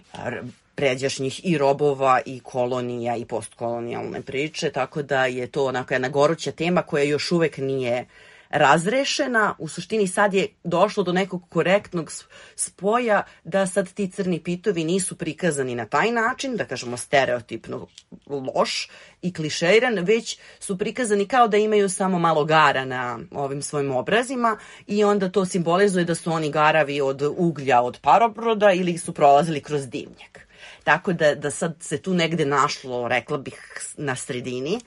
pređašnjih 0.74 1.40
i 1.44 1.58
robova 1.58 2.20
i 2.26 2.40
kolonija 2.40 3.16
i 3.16 3.24
postkolonijalne 3.24 4.22
priče, 4.22 4.70
tako 4.70 5.02
da 5.02 5.26
je 5.26 5.46
to 5.46 5.66
onako 5.66 5.94
jedna 5.94 6.08
goruća 6.08 6.52
tema 6.52 6.82
koja 6.82 7.04
još 7.04 7.32
uvek 7.32 7.58
nije 7.58 8.00
uh, 8.00 8.31
razrešena. 8.52 9.54
U 9.58 9.68
suštini 9.68 10.08
sad 10.08 10.34
je 10.34 10.48
došlo 10.64 11.02
do 11.02 11.12
nekog 11.12 11.42
korektnog 11.48 12.12
spoja 12.56 13.22
da 13.44 13.66
sad 13.66 13.92
ti 13.92 14.10
crni 14.10 14.42
pitovi 14.42 14.84
nisu 14.84 15.16
prikazani 15.16 15.74
na 15.74 15.86
taj 15.86 16.10
način, 16.10 16.56
da 16.56 16.64
kažemo 16.64 16.96
stereotipno 16.96 17.86
loš 18.26 18.88
i 19.22 19.32
klišeiran, 19.32 19.98
već 19.98 20.38
su 20.60 20.78
prikazani 20.78 21.26
kao 21.26 21.48
da 21.48 21.56
imaju 21.56 21.88
samo 21.88 22.18
malo 22.18 22.44
gara 22.44 22.84
na 22.84 23.18
ovim 23.30 23.62
svojim 23.62 23.90
obrazima 23.90 24.58
i 24.86 25.04
onda 25.04 25.28
to 25.28 25.44
simbolizuje 25.44 26.04
da 26.04 26.14
su 26.14 26.32
oni 26.32 26.50
garavi 26.50 27.00
od 27.00 27.22
uglja 27.36 27.80
od 27.80 27.98
parobroda 28.02 28.72
ili 28.72 28.98
su 28.98 29.14
prolazili 29.14 29.60
kroz 29.60 29.88
dimnjak. 29.88 30.48
Tako 30.84 31.12
da, 31.12 31.34
da 31.34 31.50
sad 31.50 31.76
se 31.80 32.02
tu 32.02 32.14
negde 32.14 32.44
našlo, 32.44 33.08
rekla 33.08 33.38
bih, 33.38 33.58
na 33.96 34.16
sredini, 34.16 34.80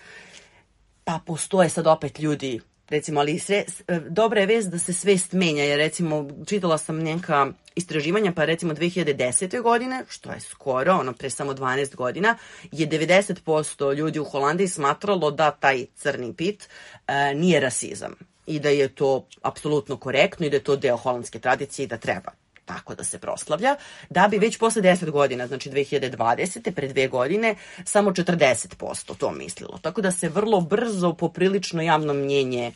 pa 1.03 1.19
postoje 1.25 1.69
sad 1.69 1.87
opet 1.87 2.19
ljudi 2.19 2.59
recimo, 2.89 3.19
ali 3.19 3.39
sve, 3.39 3.65
e, 3.87 3.99
dobra 4.09 4.39
je 4.39 4.45
vest 4.45 4.69
da 4.69 4.79
se 4.79 4.93
svest 4.93 5.33
menja, 5.33 5.63
jer 5.63 5.77
recimo 5.77 6.29
čitala 6.45 6.77
sam 6.77 6.99
neka 6.99 7.47
istraživanja, 7.75 8.31
pa 8.31 8.45
recimo 8.45 8.73
2010. 8.73 9.61
godine, 9.61 10.03
što 10.09 10.31
je 10.31 10.39
skoro, 10.39 10.93
ono 10.93 11.13
pre 11.13 11.29
samo 11.29 11.53
12 11.53 11.95
godina, 11.95 12.37
je 12.71 12.87
90% 12.87 13.95
ljudi 13.95 14.19
u 14.19 14.25
Holandiji 14.25 14.67
smatralo 14.67 15.31
da 15.31 15.51
taj 15.51 15.85
crni 15.95 16.33
pit 16.33 16.69
e, 17.07 17.35
nije 17.35 17.59
rasizam 17.59 18.15
i 18.45 18.59
da 18.59 18.69
je 18.69 18.95
to 18.95 19.27
apsolutno 19.41 19.97
korektno 19.97 20.45
i 20.45 20.49
da 20.49 20.55
je 20.55 20.63
to 20.63 20.75
deo 20.75 20.97
holandske 20.97 21.39
tradicije 21.39 21.83
i 21.83 21.87
da 21.87 21.97
treba 21.97 22.44
tako 22.65 22.95
da 22.95 23.03
se 23.03 23.19
proslavlja, 23.19 23.75
da 24.09 24.27
bi 24.27 24.37
već 24.37 24.57
posle 24.57 24.81
10 24.81 25.09
godina, 25.11 25.47
znači 25.47 25.69
2020. 25.69 26.71
pre 26.71 26.87
dve 26.87 27.07
godine, 27.07 27.55
samo 27.83 28.11
40% 28.11 29.17
to 29.17 29.31
mislilo. 29.31 29.79
Tako 29.81 30.01
da 30.01 30.11
se 30.11 30.29
vrlo 30.29 30.61
brzo 30.61 31.13
poprilično 31.13 31.81
javno 31.81 32.13
mnjenje 32.13 32.71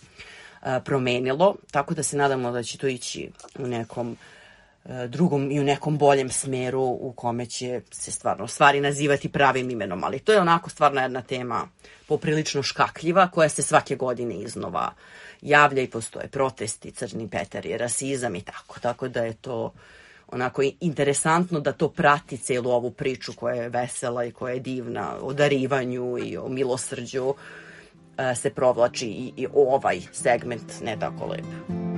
promenilo, 0.85 1.55
tako 1.71 1.93
da 1.93 2.03
se 2.03 2.17
nadamo 2.17 2.51
da 2.51 2.63
će 2.63 2.77
to 2.77 2.87
ići 2.87 3.29
u 3.59 3.67
nekom 3.67 4.17
drugom 5.07 5.51
i 5.51 5.59
u 5.59 5.63
nekom 5.63 5.97
boljem 5.97 6.29
smeru 6.29 6.81
u 6.81 7.13
kome 7.15 7.45
će 7.45 7.81
se 7.91 8.11
stvarno 8.11 8.47
stvari 8.47 8.81
nazivati 8.81 9.31
pravim 9.31 9.69
imenom, 9.69 10.03
ali 10.03 10.19
to 10.19 10.31
je 10.31 10.41
onako 10.41 10.69
stvarno 10.69 11.01
jedna 11.01 11.21
tema 11.21 11.67
poprilično 12.07 12.63
škakljiva 12.63 13.27
koja 13.27 13.49
se 13.49 13.61
svake 13.61 13.95
godine 13.95 14.35
iznova 14.35 14.93
javlja 15.41 15.81
i 15.81 15.89
postoje 15.89 16.27
protesti, 16.27 16.91
crni 16.91 17.29
petar 17.29 17.65
je 17.65 17.77
rasizam 17.77 18.35
i 18.35 18.41
tako. 18.41 18.79
Tako 18.79 19.07
da 19.07 19.23
je 19.23 19.33
to 19.33 19.73
onako 20.31 20.61
interesantno 20.79 21.59
da 21.59 21.71
to 21.71 21.89
prati 21.89 22.37
celu 22.37 22.69
ovu 22.69 22.91
priču 22.91 23.33
koja 23.33 23.55
je 23.55 23.69
vesela 23.69 24.25
i 24.25 24.31
koja 24.31 24.53
je 24.53 24.59
divna 24.59 25.15
o 25.21 25.33
darivanju 25.33 26.17
i 26.17 26.37
o 26.37 26.49
milosrđu 26.49 27.33
e, 28.17 28.35
se 28.35 28.49
provlači 28.49 29.07
i, 29.07 29.33
i 29.37 29.47
ovaj 29.53 30.01
segment 30.11 30.81
ne 30.83 30.97
tako 30.99 31.25
lep. 31.25 31.88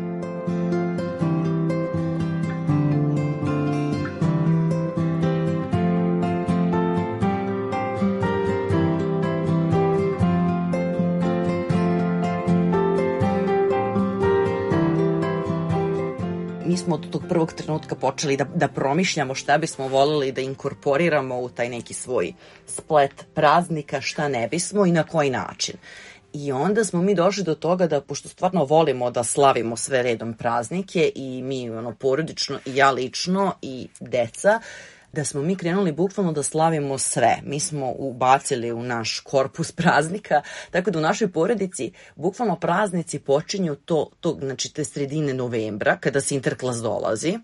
Mi 16.71 16.77
smo 16.77 16.95
od 16.95 17.09
tog 17.09 17.23
prvog 17.29 17.53
trenutka 17.53 17.95
počeli 17.95 18.37
da, 18.37 18.43
da 18.43 18.67
promišljamo 18.67 19.35
šta 19.35 19.57
bismo 19.57 19.87
volili 19.87 20.31
da 20.31 20.41
inkorporiramo 20.41 21.39
u 21.39 21.49
taj 21.49 21.69
neki 21.69 21.93
svoj 21.93 22.33
splet 22.65 23.25
praznika, 23.33 24.01
šta 24.01 24.27
ne 24.27 24.47
bismo 24.47 24.85
i 24.85 24.91
na 24.91 25.03
koji 25.03 25.29
način. 25.29 25.75
I 26.33 26.51
onda 26.51 26.83
smo 26.83 27.01
mi 27.01 27.15
došli 27.15 27.43
do 27.43 27.55
toga 27.55 27.87
da, 27.87 28.01
pošto 28.01 28.29
stvarno 28.29 28.65
volimo 28.65 29.11
da 29.11 29.23
slavimo 29.23 29.75
sve 29.77 30.03
redom 30.03 30.33
praznike 30.33 31.11
i 31.15 31.41
mi 31.43 31.69
ono, 31.69 31.95
porodično 31.95 32.59
i 32.65 32.75
ja 32.75 32.91
lično 32.91 33.53
i 33.61 33.87
deca, 33.99 34.59
da 35.13 35.25
smo 35.25 35.41
mi 35.41 35.55
krenuli 35.55 35.91
bukvalno 35.91 36.31
da 36.31 36.43
slavimo 36.43 36.97
sve. 36.97 37.37
Mi 37.43 37.59
smo 37.59 37.91
ubacili 37.97 38.71
u 38.71 38.83
naš 38.83 39.19
korpus 39.19 39.71
praznika, 39.81 40.41
tako 40.71 40.91
da 40.91 40.99
u 40.99 41.01
našoj 41.01 41.31
porodici 41.31 41.91
bukvalno 42.15 42.55
praznici 42.55 43.19
počinju 43.19 43.75
to, 43.75 44.09
to 44.19 44.37
znači 44.41 44.73
te 44.73 44.83
sredine 44.83 45.33
novembra, 45.33 45.97
kada 45.97 46.21
Sinterklas 46.21 46.77
dolazi. 46.77 47.39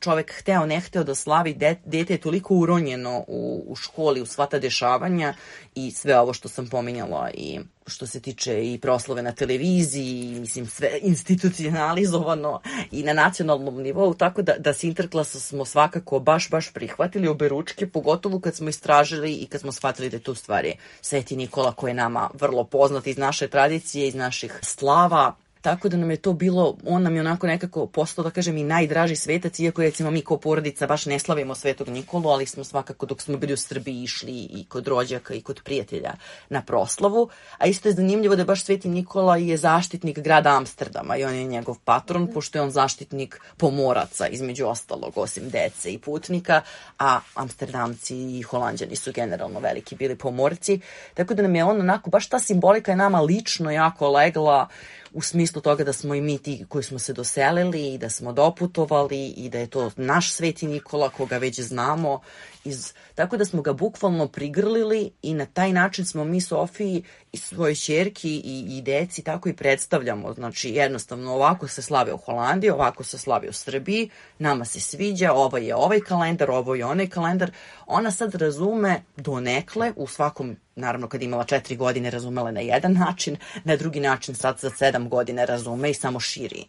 Čovek 0.00 0.32
hteo, 0.38 0.66
ne 0.66 0.80
hteo 0.80 1.04
da 1.04 1.14
slavi, 1.14 1.54
de, 1.54 1.76
dete 1.84 2.14
je 2.14 2.20
toliko 2.20 2.54
uronjeno 2.54 3.24
u, 3.28 3.64
u 3.68 3.76
školi, 3.76 4.20
u 4.20 4.26
sva 4.26 4.46
ta 4.46 4.58
dešavanja 4.58 5.34
i 5.76 5.90
sve 5.90 6.18
ovo 6.18 6.32
što 6.32 6.48
sam 6.48 6.66
pominjala 6.66 7.30
i 7.34 7.60
što 7.86 8.06
se 8.06 8.20
tiče 8.20 8.72
i 8.72 8.78
proslove 8.80 9.22
na 9.22 9.32
televiziji, 9.32 10.40
mislim 10.40 10.66
sve 10.66 10.98
institucionalizovano 11.02 12.60
i 12.90 13.02
na 13.02 13.12
nacionalnom 13.12 13.82
nivou, 13.82 14.14
tako 14.14 14.42
da, 14.42 14.54
da 14.58 14.72
Sinterklasa 14.72 15.40
smo 15.40 15.64
svakako 15.64 16.18
baš, 16.18 16.50
baš 16.50 16.72
prihvatili 16.72 17.28
obe 17.28 17.48
ručke, 17.48 17.86
pogotovo 17.86 18.40
kad 18.40 18.54
smo 18.54 18.68
istražili 18.68 19.32
i 19.32 19.46
kad 19.46 19.60
smo 19.60 19.72
shvatili 19.72 20.10
da 20.10 20.16
je 20.16 20.22
to 20.22 20.34
stvari 20.34 20.74
Sveti 21.00 21.36
Nikola 21.36 21.72
koji 21.72 21.90
je 21.90 21.94
nama 21.94 22.30
vrlo 22.34 22.64
poznat 22.64 23.06
iz 23.06 23.18
naše 23.18 23.48
tradicije, 23.48 24.08
iz 24.08 24.14
naših 24.14 24.58
slava, 24.62 25.34
Tako 25.66 25.88
da 25.88 25.96
nam 25.96 26.10
je 26.10 26.16
to 26.16 26.32
bilo, 26.32 26.76
on 26.86 27.02
nam 27.02 27.14
je 27.14 27.20
onako 27.20 27.46
nekako 27.46 27.86
postao, 27.86 28.24
da 28.24 28.30
kažem, 28.30 28.56
i 28.56 28.64
najdraži 28.64 29.16
svetac, 29.16 29.58
iako 29.58 29.82
recimo 29.82 30.10
mi 30.10 30.22
kao 30.22 30.36
porodica 30.36 30.86
baš 30.86 31.06
ne 31.06 31.18
slavimo 31.18 31.54
Svetog 31.54 31.88
Nikolu, 31.88 32.28
ali 32.28 32.46
smo 32.46 32.64
svakako 32.64 33.06
dok 33.06 33.22
smo 33.22 33.36
bili 33.36 33.52
u 33.52 33.56
Srbiji 33.56 34.02
išli 34.02 34.32
i 34.32 34.64
kod 34.68 34.88
rođaka 34.88 35.34
i 35.34 35.42
kod 35.42 35.60
prijatelja 35.64 36.12
na 36.48 36.62
proslavu. 36.62 37.28
A 37.58 37.66
isto 37.66 37.88
je 37.88 37.94
zanimljivo 37.94 38.36
da 38.36 38.44
baš 38.44 38.64
Sveti 38.64 38.88
Nikola 38.88 39.36
je 39.36 39.56
zaštitnik 39.56 40.18
grada 40.18 40.56
Amsterdama 40.56 41.16
i 41.16 41.24
on 41.24 41.34
je 41.34 41.44
njegov 41.44 41.76
patron, 41.84 42.30
pošto 42.34 42.58
je 42.58 42.62
on 42.62 42.70
zaštitnik 42.70 43.40
pomoraca, 43.56 44.28
između 44.28 44.66
ostalog, 44.66 45.18
osim 45.18 45.50
dece 45.50 45.92
i 45.92 45.98
putnika, 45.98 46.62
a 46.98 47.20
Amsterdamci 47.34 48.38
i 48.38 48.42
Holandjani 48.42 48.96
su 48.96 49.12
generalno 49.12 49.60
veliki 49.60 49.96
bili 49.96 50.16
pomorci. 50.16 50.80
Tako 51.14 51.34
da 51.34 51.42
nam 51.42 51.56
je 51.56 51.64
on 51.64 51.80
onako, 51.80 52.10
baš 52.10 52.28
ta 52.28 52.38
simbolika 52.38 52.92
je 52.92 52.96
nama 52.96 53.20
lično 53.20 53.70
jako 53.70 54.10
legla 54.10 54.68
u 55.16 55.22
smislu 55.22 55.62
toga 55.62 55.84
da 55.84 55.92
smo 55.92 56.14
i 56.14 56.20
mi 56.20 56.38
ti 56.38 56.64
koji 56.68 56.84
smo 56.84 56.98
se 56.98 57.12
doselili 57.12 57.94
i 57.94 57.98
da 57.98 58.10
smo 58.10 58.32
doputovali 58.32 59.26
i 59.26 59.48
da 59.48 59.58
je 59.58 59.66
to 59.66 59.90
naš 59.96 60.32
Sveti 60.32 60.66
Nikola 60.66 61.08
koga 61.08 61.38
već 61.38 61.60
znamo. 61.60 62.20
Iz, 62.66 62.92
tako 63.14 63.36
da 63.36 63.44
smo 63.44 63.62
ga 63.62 63.72
bukvalno 63.72 64.28
prigrlili 64.28 65.10
i 65.22 65.34
na 65.34 65.46
taj 65.46 65.72
način 65.72 66.06
smo 66.06 66.24
mi 66.24 66.40
Sofiji 66.40 67.02
i 67.32 67.36
svoje 67.36 67.74
čerki 67.74 68.30
i, 68.30 68.78
i 68.78 68.82
deci 68.82 69.22
tako 69.22 69.48
i 69.48 69.56
predstavljamo. 69.56 70.34
Znači 70.34 70.70
jednostavno 70.70 71.34
ovako 71.34 71.68
se 71.68 71.82
slave 71.82 72.12
u 72.12 72.16
Holandiji, 72.16 72.70
ovako 72.70 73.04
se 73.04 73.18
slave 73.18 73.48
u 73.48 73.52
Srbiji, 73.52 74.10
nama 74.38 74.64
se 74.64 74.80
sviđa, 74.80 75.32
ovo 75.32 75.56
je 75.56 75.76
ovaj 75.76 76.00
kalendar, 76.00 76.50
ovo 76.50 76.74
je 76.74 76.84
onaj 76.84 77.06
kalendar. 77.08 77.50
Ona 77.86 78.10
sad 78.10 78.34
razume 78.34 79.02
donekle 79.16 79.92
u 79.96 80.06
svakom 80.06 80.56
naravno 80.76 81.08
kad 81.08 81.22
imala 81.22 81.44
četiri 81.44 81.76
godine 81.76 82.10
razumela 82.10 82.50
na 82.50 82.60
jedan 82.60 82.92
način, 82.92 83.36
na 83.64 83.76
drugi 83.76 84.00
način 84.00 84.34
sad 84.34 84.58
za 84.58 84.70
sedam 84.70 85.08
godine 85.08 85.46
razume 85.46 85.90
i 85.90 85.94
samo 85.94 86.20
širi 86.20 86.64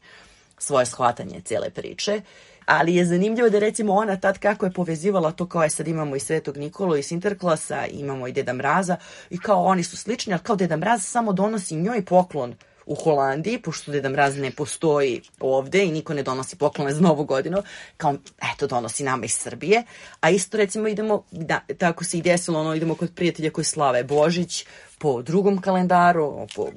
svoje 0.57 0.85
shvatanje 0.85 1.41
cele 1.41 1.69
priče. 1.69 2.21
Ali 2.65 2.95
je 2.95 3.05
zanimljivo 3.05 3.49
da 3.49 3.59
recimo 3.59 3.93
ona 3.93 4.17
tad 4.17 4.39
kako 4.39 4.65
je 4.65 4.73
povezivala 4.73 5.31
to 5.31 5.45
kao 5.47 5.63
je 5.63 5.69
sad 5.69 5.87
imamo 5.87 6.15
i 6.15 6.19
Svetog 6.19 6.57
Nikolu 6.57 6.97
i 6.97 7.03
Sinterklasa, 7.03 7.85
imamo 7.85 8.27
i 8.27 8.31
Deda 8.31 8.53
Mraza 8.53 8.97
i 9.29 9.39
kao 9.39 9.63
oni 9.63 9.83
su 9.83 9.97
slični, 9.97 10.33
ali 10.33 10.43
kao 10.43 10.55
Deda 10.55 10.77
Mraz 10.77 11.05
samo 11.05 11.33
donosi 11.33 11.75
njoj 11.75 12.05
poklon 12.05 12.55
u 12.85 12.95
Holandiji, 12.95 13.61
pošto 13.61 13.91
Deda 13.91 14.09
Mraz 14.09 14.37
ne 14.37 14.51
postoji 14.51 15.21
ovde 15.39 15.85
i 15.85 15.91
niko 15.91 16.13
ne 16.13 16.23
donosi 16.23 16.55
poklone 16.55 16.93
za 16.93 17.01
novu 17.01 17.23
godinu, 17.23 17.63
kao, 17.97 18.15
eto, 18.53 18.67
donosi 18.67 19.03
nama 19.03 19.25
iz 19.25 19.33
Srbije. 19.33 19.83
A 20.21 20.29
isto, 20.29 20.57
recimo, 20.57 20.87
idemo, 20.87 21.23
da, 21.31 21.59
tako 21.77 22.03
se 22.03 22.17
i 22.17 22.21
desilo, 22.21 22.59
ono, 22.59 22.75
idemo 22.75 22.95
kod 22.95 23.15
prijatelja 23.15 23.51
koji 23.51 23.65
slave 23.65 24.03
Božić 24.03 24.65
po 24.99 25.21
drugom 25.21 25.61
kalendaru, 25.61 26.47
po 26.55 26.69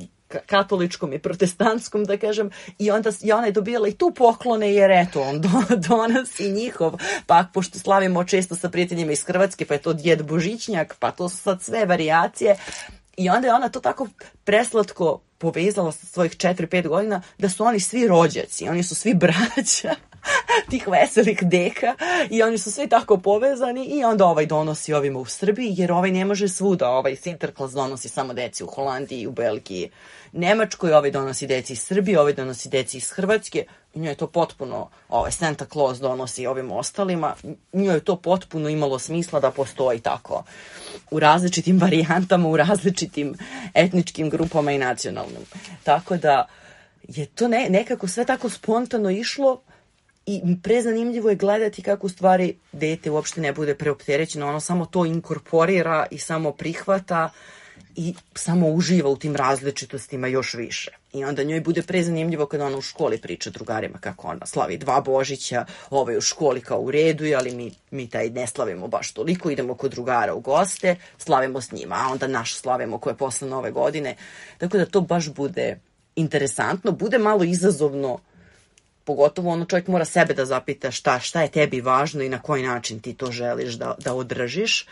katoličkom 0.47 1.13
i 1.13 1.19
protestantskom, 1.19 2.05
da 2.05 2.17
kažem, 2.17 2.51
i 2.79 2.91
onda 2.91 3.11
i 3.23 3.33
ona 3.33 3.47
je 3.47 3.53
dobijala 3.53 3.89
i 3.89 3.93
tu 3.93 4.13
poklone, 4.17 4.75
jer 4.75 4.91
eto, 4.91 5.21
on 5.21 5.41
do, 5.41 5.49
donosi 5.89 6.51
njihov, 6.51 6.95
pa 7.27 7.45
pošto 7.55 7.79
slavimo 7.79 8.25
često 8.25 8.57
sa 8.57 8.69
prijateljima 8.69 9.13
iz 9.13 9.25
Hrvatske, 9.25 9.67
pa 9.67 9.75
je 9.75 9.83
to 9.83 9.93
djed 9.93 10.27
Božićnjak, 10.27 10.97
pa 10.99 11.11
to 11.11 11.29
su 11.29 11.37
sad 11.37 11.63
sve 11.63 11.87
variacije, 11.87 12.57
I 13.17 13.29
onda 13.29 13.49
je 13.49 13.55
ona 13.55 13.69
to 13.69 13.81
tako 13.81 14.09
preslatko 14.45 15.21
povezala 15.39 15.93
sa 15.93 16.07
svojih 16.07 16.33
4-5 16.33 16.89
godina 16.89 17.23
da 17.39 17.49
su 17.49 17.65
oni 17.65 17.81
svi 17.81 18.09
rođaci, 18.09 18.69
oni 18.69 18.83
su 18.83 18.95
svi 18.95 19.15
braća 19.15 19.95
tih 20.71 20.89
veselih 20.89 21.39
deka 21.43 21.95
i 22.31 22.43
oni 22.43 22.59
su 22.59 22.73
svi 22.73 22.89
tako 22.89 23.17
povezani 23.17 23.85
i 23.85 24.05
onda 24.05 24.27
ovaj 24.27 24.47
donosi 24.47 24.93
ovima 24.93 25.19
u 25.19 25.25
Srbiji 25.25 25.75
jer 25.77 25.93
ovaj 25.93 26.11
ne 26.11 26.25
može 26.25 26.49
svuda, 26.49 26.89
ovaj 26.89 27.17
Sinterklas 27.17 27.73
donosi 27.73 28.09
samo 28.09 28.33
deci 28.33 28.65
u 28.65 28.67
Holandiji, 28.67 29.27
u 29.27 29.33
Belgiji, 29.33 29.91
Nemačkoj, 30.33 30.93
ovaj 30.93 31.11
donosi 31.11 31.47
deci 31.47 31.73
iz 31.73 31.83
Srbije, 31.83 32.21
ovaj 32.21 32.33
donosi 32.33 32.69
deci 32.69 32.97
iz 32.97 33.11
Hrvatske, 33.11 33.65
njoj 33.95 34.11
je 34.11 34.15
to 34.15 34.27
potpuno, 34.27 34.89
ovaj 35.09 35.33
Santa 35.33 35.65
Claus 35.65 35.99
donosi 35.99 36.47
ovim 36.47 36.73
ostalima, 36.73 37.35
njoj 37.73 37.95
je 37.95 38.05
to 38.05 38.17
potpuno 38.17 38.69
imalo 38.69 38.99
smisla 38.99 39.41
da 39.41 39.51
postoji 39.51 40.01
tako 40.01 40.45
u 41.11 41.21
različitim 41.21 41.81
varijantama, 41.83 42.49
u 42.49 42.57
različitim 42.57 43.35
etničkim 43.75 44.31
grupama 44.31 44.73
i 44.73 44.79
nacionalnim. 44.79 45.43
Tako 45.85 46.17
da 46.17 46.47
je 47.09 47.27
to 47.27 47.49
ne, 47.49 47.67
nekako 47.71 48.09
sve 48.09 48.25
tako 48.25 48.49
spontano 48.49 49.11
išlo 49.11 49.61
i 50.37 50.57
prezanimljivo 50.63 51.31
je 51.31 51.37
gledati 51.37 51.83
kako 51.83 52.07
u 52.07 52.11
stvari 52.11 52.57
dete 52.73 53.11
uopšte 53.11 53.41
ne 53.41 53.53
bude 53.53 53.75
preopterećeno, 53.75 54.49
ono 54.49 54.61
samo 54.61 54.87
to 54.87 55.07
inkorporira 55.07 56.07
i 56.11 56.19
samo 56.19 56.53
prihvata 56.53 57.31
i 57.97 58.15
samo 58.35 58.69
uživa 58.69 59.11
u 59.11 59.17
tim 59.17 59.37
različitostima 59.37 60.27
još 60.27 60.55
više. 60.55 60.91
I 61.13 61.25
onda 61.25 61.43
njoj 61.43 61.61
bude 61.61 61.83
prezanimljivo 61.83 62.47
kada 62.47 62.67
ona 62.67 62.77
u 62.77 62.83
školi 62.83 63.19
priča 63.19 63.51
drugarima 63.51 63.99
kako 63.99 64.29
ona 64.29 64.47
slavi 64.47 64.79
dva 64.79 65.01
Božića, 65.01 65.65
ovaj 65.91 66.17
u 66.17 66.21
školi 66.21 66.61
kao 66.61 66.81
u 66.81 66.91
redu, 66.91 67.25
ali 67.37 67.55
mi, 67.55 67.73
mi 67.91 68.09
taj 68.09 68.31
ne 68.31 68.47
slavimo 68.47 68.89
baš 68.89 69.13
toliko, 69.13 69.51
idemo 69.51 69.75
kod 69.75 69.91
drugara 69.91 70.35
u 70.35 70.41
goste, 70.41 70.97
slavimo 71.19 71.61
s 71.61 71.73
njima, 71.73 71.95
a 71.95 72.13
onda 72.13 72.27
naš 72.27 72.55
slavimo 72.55 72.99
koje 72.99 73.15
posle 73.15 73.49
nove 73.49 73.71
godine. 73.71 74.17
Tako 74.59 74.79
da 74.79 74.87
to 74.87 75.01
baš 75.01 75.29
bude 75.29 75.81
interesantno, 76.17 76.93
bude 76.93 77.19
malo 77.19 77.45
izazovno 77.45 78.19
pogotovo 79.11 79.51
ono 79.51 79.65
čovjek 79.65 79.89
mora 79.89 80.05
sebe 80.05 80.35
da 80.35 80.45
zapita 80.47 80.91
šta, 80.91 81.19
šta 81.19 81.43
je 81.43 81.49
tebi 81.51 81.81
važno 81.81 82.23
i 82.23 82.29
na 82.29 82.39
koji 82.39 82.63
način 82.63 83.01
ti 83.01 83.15
to 83.15 83.33
želiš 83.33 83.75
da, 83.75 83.95
da 83.99 84.15
održiš. 84.15 84.87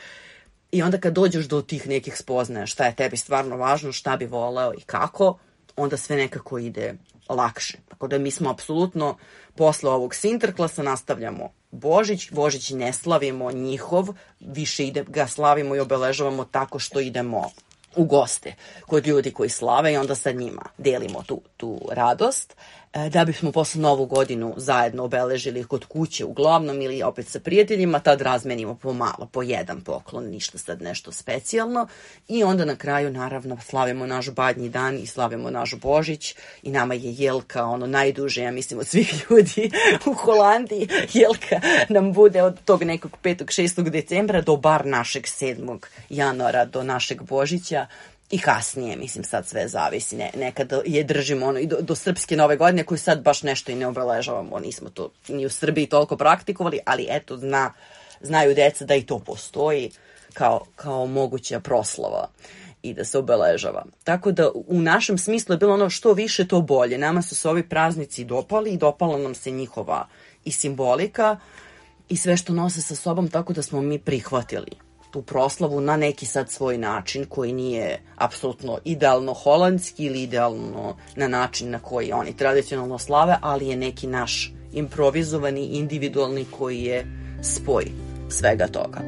I 0.72 0.82
onda 0.82 0.98
kad 0.98 1.14
dođeš 1.14 1.46
do 1.46 1.62
tih 1.62 1.86
nekih 1.86 2.16
spoznaja 2.16 2.66
šta 2.66 2.86
je 2.86 2.96
tebi 2.96 3.16
stvarno 3.16 3.56
važno, 3.56 3.92
šta 3.92 4.16
bi 4.16 4.26
voleo 4.26 4.72
i 4.74 4.80
kako, 4.80 5.38
onda 5.76 5.96
sve 5.96 6.16
nekako 6.16 6.58
ide 6.58 6.94
lakše. 7.28 7.78
Tako 7.88 8.08
da 8.08 8.18
mi 8.18 8.30
smo 8.30 8.50
apsolutno 8.50 9.16
posle 9.54 9.90
ovog 9.90 10.14
Sinterklasa 10.14 10.82
nastavljamo 10.82 11.52
Božić, 11.70 12.30
Božić 12.32 12.70
ne 12.70 12.92
slavimo 12.92 13.52
njihov, 13.52 14.08
više 14.40 14.86
ide, 14.86 15.04
ga 15.08 15.26
slavimo 15.26 15.76
i 15.76 15.80
obeležavamo 15.80 16.44
tako 16.44 16.78
što 16.78 17.00
idemo 17.00 17.50
u 17.96 18.04
goste 18.04 18.54
kod 18.86 19.06
ljudi 19.06 19.30
koji 19.30 19.48
slave 19.48 19.92
i 19.92 19.96
onda 19.96 20.14
sa 20.14 20.32
njima 20.32 20.62
delimo 20.78 21.22
tu, 21.22 21.40
tu 21.56 21.80
radost. 21.90 22.56
E, 22.92 23.10
da 23.10 23.24
bismo 23.24 23.52
posle 23.52 23.80
novu 23.80 24.06
godinu 24.06 24.54
zajedno 24.56 25.04
obeležili 25.04 25.64
kod 25.64 25.84
kuće 25.84 26.24
uglavnom 26.24 26.82
ili 26.82 27.02
opet 27.02 27.28
sa 27.28 27.40
prijateljima, 27.40 27.98
tad 27.98 28.20
razmenimo 28.20 28.74
po 28.74 28.92
malo, 28.92 29.28
po 29.32 29.42
jedan 29.42 29.80
poklon, 29.80 30.24
ništa 30.24 30.58
sad 30.58 30.82
nešto 30.82 31.12
specijalno 31.12 31.86
i 32.28 32.44
onda 32.44 32.64
na 32.64 32.76
kraju 32.76 33.10
naravno 33.10 33.58
slavimo 33.60 34.06
naš 34.06 34.30
badnji 34.30 34.68
dan 34.68 34.98
i 34.98 35.06
slavimo 35.06 35.50
naš 35.50 35.74
Božić 35.74 36.34
i 36.62 36.70
nama 36.70 36.94
je 36.94 37.14
Jelka 37.18 37.64
ono 37.64 37.86
najduže, 37.86 38.42
ja 38.42 38.50
mislim, 38.50 38.80
od 38.80 38.86
svih 38.86 39.26
ljudi 39.30 39.70
u 40.06 40.14
Holandiji. 40.14 40.88
Jelka 41.12 41.60
nam 41.88 42.12
bude 42.12 42.42
od 42.42 42.58
tog 42.64 42.82
nekog 42.82 43.18
5. 43.22 43.44
6. 43.44 43.90
decembra 43.90 44.40
do 44.40 44.56
bar 44.56 44.86
našeg 44.86 45.24
7. 45.24 45.78
januara 46.10 46.64
do 46.64 46.82
našeg 46.82 47.22
Božića 47.22 47.86
i 48.30 48.38
kasnije, 48.38 48.96
mislim 48.96 49.24
sad 49.24 49.46
sve 49.46 49.68
zavisi, 49.68 50.16
ne, 50.16 50.30
nekad 50.36 50.72
je 50.86 51.04
držimo 51.04 51.46
ono 51.46 51.58
i 51.58 51.66
do, 51.66 51.76
do 51.80 51.94
srpske 51.94 52.36
nove 52.36 52.56
godine 52.56 52.84
koju 52.84 52.98
sad 52.98 53.22
baš 53.22 53.42
nešto 53.42 53.72
i 53.72 53.74
ne 53.74 53.86
obeležavamo, 53.86 54.58
nismo 54.58 54.90
to 54.90 55.10
ni 55.28 55.46
u 55.46 55.50
Srbiji 55.50 55.86
toliko 55.86 56.16
praktikovali, 56.16 56.78
ali 56.86 57.06
eto 57.10 57.36
zna, 57.36 57.72
znaju 58.20 58.54
deca 58.54 58.84
da 58.84 58.94
i 58.94 59.06
to 59.06 59.18
postoji 59.18 59.90
kao, 60.32 60.64
kao 60.76 61.06
moguća 61.06 61.60
proslava 61.60 62.28
i 62.82 62.94
da 62.94 63.04
se 63.04 63.18
obeležava. 63.18 63.84
Tako 64.04 64.32
da 64.32 64.50
u 64.54 64.80
našem 64.80 65.18
smislu 65.18 65.54
je 65.54 65.58
bilo 65.58 65.74
ono 65.74 65.90
što 65.90 66.12
više 66.12 66.48
to 66.48 66.60
bolje. 66.60 66.98
Nama 66.98 67.22
su 67.22 67.36
se 67.36 67.48
ovi 67.48 67.68
praznici 67.68 68.24
dopali 68.24 68.70
i 68.70 68.76
dopala 68.76 69.18
nam 69.18 69.34
se 69.34 69.50
njihova 69.50 70.08
i 70.44 70.52
simbolika 70.52 71.36
i 72.08 72.16
sve 72.16 72.36
što 72.36 72.52
nose 72.52 72.82
sa 72.82 72.94
sobom 72.94 73.28
tako 73.28 73.52
da 73.52 73.62
smo 73.62 73.80
mi 73.80 73.98
prihvatili 73.98 74.87
tu 75.10 75.22
proslavu 75.22 75.80
na 75.80 75.96
neki 75.96 76.26
sad 76.26 76.50
svoj 76.50 76.78
način 76.78 77.24
koji 77.28 77.52
nije 77.52 78.00
apsolutno 78.16 78.78
idealno 78.84 79.34
holandski 79.34 80.04
ili 80.04 80.22
idealno 80.22 80.96
na 81.16 81.28
način 81.28 81.70
na 81.70 81.78
koji 81.78 82.12
oni 82.12 82.36
tradicionalno 82.36 82.98
slave, 82.98 83.36
ali 83.40 83.68
je 83.68 83.76
neki 83.76 84.06
naš 84.06 84.52
improvizovani, 84.72 85.64
individualni 85.64 86.46
koji 86.58 86.82
je 86.82 87.06
spoj 87.42 87.84
svega 88.28 88.66
toga. 88.66 89.00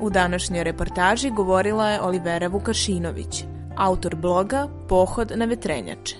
U 0.00 0.10
današnjoj 0.10 0.64
reportaži 0.64 1.30
govorila 1.30 1.88
je 1.88 2.00
Olivera 2.00 2.48
Vukašinović, 2.48 3.44
autor 3.76 4.16
bloga 4.16 4.68
Pohod 4.88 5.32
na 5.36 5.44
vetrenjače. 5.44 6.16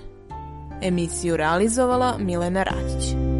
Emisiju 0.82 1.36
realizovala 1.36 2.16
Milena 2.18 2.62
Radić. 2.62 3.39